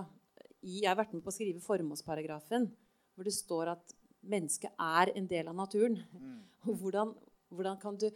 [0.66, 2.68] i, Jeg har vært med på å skrive formålsparagrafen,
[3.16, 3.97] hvor det står at
[4.32, 5.98] mennesket er en del av naturen.
[6.14, 6.40] Mm.
[6.68, 7.14] Og hvordan,
[7.54, 8.10] hvordan, kan du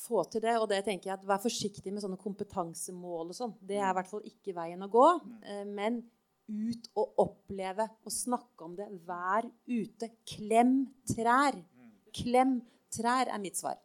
[0.00, 0.56] få til det?
[0.58, 3.54] Og det tenker jeg at Vær forsiktig med sånne kompetansemål og sånn.
[3.60, 5.06] Det er i hvert fall ikke veien å gå.
[5.24, 5.36] Mm.
[5.42, 6.00] Eh, men
[6.50, 8.88] ut og oppleve og snakke om det.
[9.06, 10.10] Vær ute.
[10.26, 11.58] Klem trær.
[11.58, 11.94] Mm.
[12.22, 12.58] Klem
[12.90, 13.78] trær er mitt svar.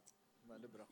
[0.50, 0.86] Veldig bra.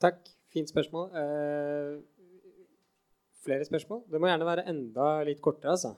[0.00, 0.30] Takk.
[0.50, 1.10] Fint spørsmål.
[1.14, 2.19] Uh,
[3.44, 4.04] flere spørsmål?
[4.12, 5.94] Det må gjerne være enda litt kortere, altså.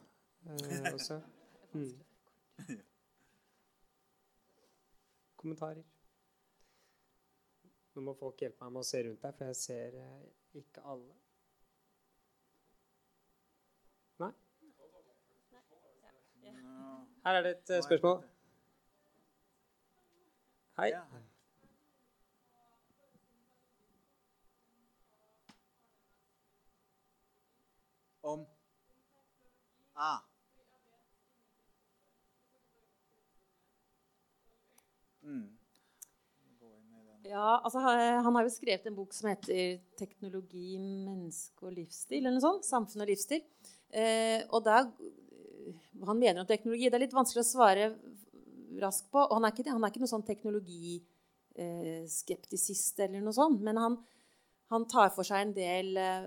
[0.47, 1.21] Eh, også.
[1.73, 1.89] Mm.
[5.41, 5.81] Kommentarer?
[7.95, 10.29] Nå må folk hjelpe meg med å se rundt her, for jeg ser eh,
[10.61, 11.17] ikke alle.
[14.21, 14.31] Nei?
[17.25, 18.23] Her er det et uh, spørsmål.
[20.77, 20.93] Hei.
[28.23, 28.47] Om
[29.95, 30.19] ah.
[35.23, 35.59] Mm.
[37.25, 42.17] Ja, altså, Han har jo skrevet en bok som heter 'Teknologi, menneske og livsstil'.
[42.17, 43.43] eller noe sånt, Samfunn og livsstil.
[43.91, 44.93] Eh, og der,
[46.05, 46.85] Han mener om teknologi.
[46.85, 47.99] Det er litt vanskelig å svare
[48.81, 49.19] raskt på.
[49.19, 53.77] og Han er ikke, han er ikke noen sånn teknologiskeptisist, eh, eller noe sånt, men
[53.77, 54.05] han,
[54.73, 56.27] han, tar for seg en del eh,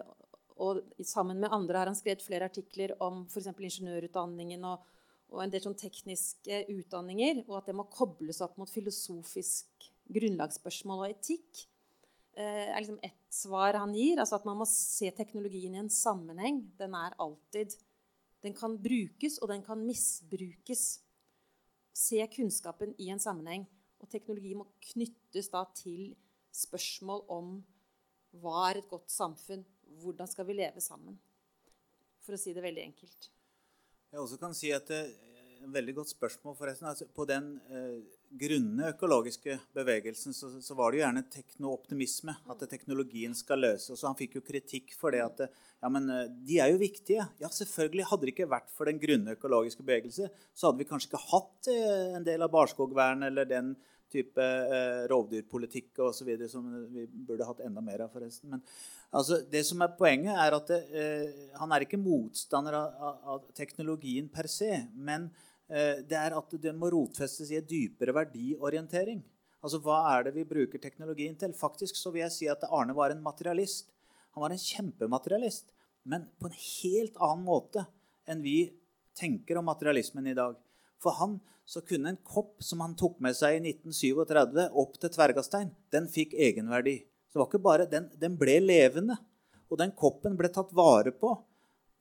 [0.55, 3.49] og sammen med andre har han skrevet flere artikler om f.eks.
[3.51, 4.83] ingeniørutdanningen og,
[5.33, 11.03] og, en del sånn tekniske utdanninger, og at det må kobles opp mot filosofisk grunnlagsspørsmål
[11.03, 11.65] og etikk.
[12.35, 14.19] Eh, er liksom ett svar han gir.
[14.19, 16.63] altså At man må se teknologien i en sammenheng.
[16.77, 17.75] Den er alltid
[18.43, 21.01] Den kan brukes, og den kan misbrukes.
[21.93, 23.65] Se kunnskapen i en sammenheng.
[23.99, 26.13] Og teknologi må knyttes da til
[26.53, 27.55] spørsmål om
[28.37, 29.65] hva er et godt samfunn?
[30.01, 31.17] Hvordan skal vi leve sammen?
[32.25, 33.29] For å si det veldig enkelt.
[34.11, 35.13] Jeg også kan si at det er
[35.65, 36.87] et veldig godt spørsmål, forresten.
[36.89, 37.97] Altså, på den eh,
[38.39, 42.35] grunne økologiske bevegelsen så, så, var det jo gjerne teknooptimisme.
[42.51, 43.91] At teknologien skal løse.
[43.93, 46.81] Og så Han fikk jo kritikk for det at ja, men eh, de er jo
[46.81, 47.27] viktige.
[47.41, 48.07] Ja, selvfølgelig.
[48.11, 51.71] Hadde det ikke vært for den grunne økologiske bevegelse, så hadde vi kanskje ikke hatt
[51.73, 53.75] eh, en del av barskogvern eller den
[54.15, 56.31] type eh, rovdyrpolitikk osv.
[56.49, 58.55] som vi burde hatt enda mer av, forresten.
[58.55, 58.63] Men
[59.11, 63.45] altså, det som er poenget, er at det, eh, han er ikke motstander av, av,
[63.57, 64.71] teknologien per se.
[64.95, 65.29] Men
[65.69, 69.23] eh, det er at den må rotfestes i en dypere verdiorientering.
[69.65, 71.55] Altså, Hva er det vi bruker teknologien til?
[71.57, 73.91] Faktisk så vil jeg si at Arne var en materialist.
[74.35, 75.71] Han var en kjempematerialist,
[76.11, 77.85] men på en helt annen måte
[78.29, 78.59] enn vi
[79.15, 80.57] tenker om materialismen i dag.
[81.01, 85.11] For han så kunne en kopp som han tok med seg i 1937 opp til
[85.15, 86.99] Tvergastein, den fikk egenverdi.
[87.27, 89.17] Så det var ikke bare, den, den ble levende.
[89.65, 91.33] Og den koppen ble tatt vare på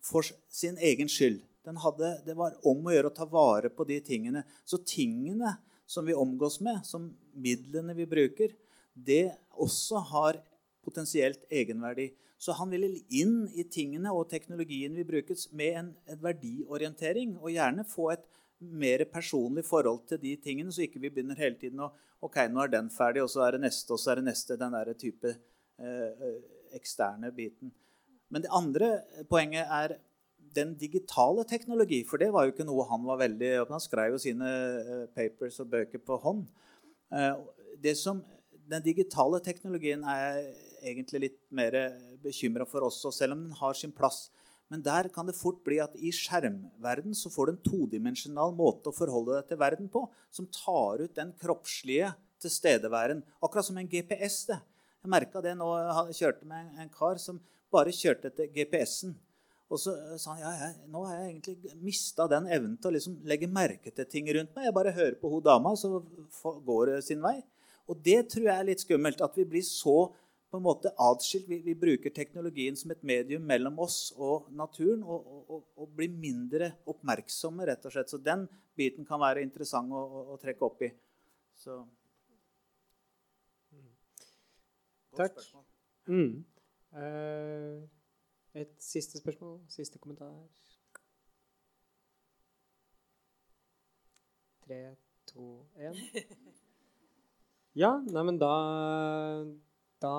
[0.04, 1.40] for sin egen skyld.
[1.64, 4.44] Hadde, det var om å gjøre å ta vare på de tingene.
[4.68, 5.56] Så tingene
[5.88, 7.08] som vi omgås med, som
[7.40, 8.52] midlene vi bruker,
[8.92, 10.38] det også har
[10.84, 12.10] potensielt egenverdi.
[12.36, 17.38] Så han ville inn i tingene og teknologien vi bruker, med en, en verdiorientering.
[17.40, 18.26] Og gjerne få et
[18.72, 21.92] mer personlig forhold til de tingene, så ikke vi begynner hele tiden å
[22.24, 24.56] Ok, nå er den ferdig, og så er det neste, og så er det neste.
[24.56, 26.28] Den der type eh,
[26.72, 27.68] eksterne biten.
[28.32, 28.88] Men det andre
[29.28, 29.96] poenget er
[30.56, 32.00] den digitale teknologi.
[32.08, 35.60] For det var jo ikke noe han var veldig Han skrev jo sine eh, papers
[35.60, 36.46] og bøker på hånd.
[37.12, 37.34] Eh,
[37.82, 38.22] det som,
[38.72, 40.56] den digitale teknologien er jeg
[40.94, 41.76] egentlig litt mer
[42.24, 44.30] bekymra for også, selv om den har sin plass.
[44.74, 48.90] Men der kan det fort bli at i skjermverden så får du en todimensjonal måte
[48.90, 52.08] å forholde deg til verden på, som tar ut den kroppslige
[52.42, 53.20] tilstedeværen.
[53.38, 54.48] Akkurat som en GPS.
[54.50, 54.58] det.
[55.04, 55.68] Jeg merka det nå
[56.08, 57.38] jeg kjørte med en kar som
[57.70, 59.14] bare kjørte etter GPS-en.
[59.70, 62.94] Og så sa han ja, jeg, nå har jeg egentlig mista den evnen til å
[62.96, 64.66] liksom legge merke til ting rundt meg.
[64.66, 66.02] Jeg bare hører på hun dama, så
[66.66, 67.36] går det sin vei.
[67.86, 69.22] Og det tror jeg er litt skummelt.
[69.22, 70.10] At vi blir så
[70.54, 71.48] på en måte atskilt.
[71.50, 76.12] Vi, vi bruker teknologien som et medium mellom oss og naturen og, og, og, blir
[76.14, 78.12] mindre oppmerksomme, rett og slett.
[78.12, 78.44] Så den
[78.78, 80.92] biten kan være interessant å, å, å trekke opp i.
[81.58, 81.80] Så.
[85.18, 85.42] Takk.
[86.06, 86.38] Mm.
[86.94, 87.82] Uh,
[88.54, 89.58] et siste spørsmål?
[89.74, 90.30] Siste kommentar?
[94.68, 94.82] Tre,
[95.34, 95.50] to,
[95.82, 95.98] én.
[97.74, 98.54] Ja, nei, men da
[100.04, 100.16] Da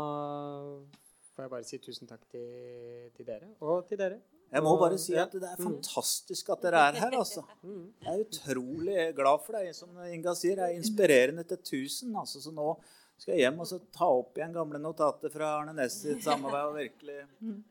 [1.36, 3.52] får jeg bare si tusen takk til, til dere.
[3.62, 4.22] Og til dere.
[4.56, 5.66] Jeg må bare si at det er mm.
[5.66, 7.18] fantastisk at dere er her.
[7.18, 7.44] altså.
[7.66, 7.88] Mm.
[8.06, 9.72] Jeg er utrolig glad for deg.
[9.76, 12.16] Som Inga sier, det er inspirerende til tusen.
[12.16, 12.76] altså, Så nå
[13.18, 16.76] skal jeg hjem og ta opp igjen gamle notater fra Arne Næss sitt samarbeid.
[16.86, 17.20] Virkelig,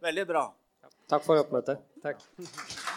[0.05, 0.49] veldig bra.
[1.09, 1.85] Takk for oppmøtet.
[2.05, 2.29] Takk.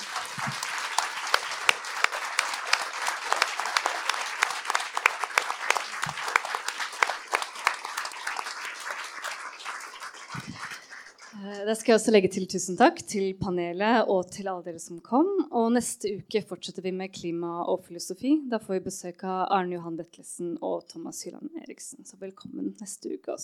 [11.66, 15.00] da skal jeg også legge til tusen takk til panelet og til alle dere som
[15.04, 15.30] kom.
[15.48, 18.36] Og neste uke fortsetter vi med klima og filosofi.
[18.52, 22.06] Da får vi besøk av Arne Johan Detlesen og Thomas Hyland Eriksen.
[22.06, 23.36] Så velkommen neste uke også.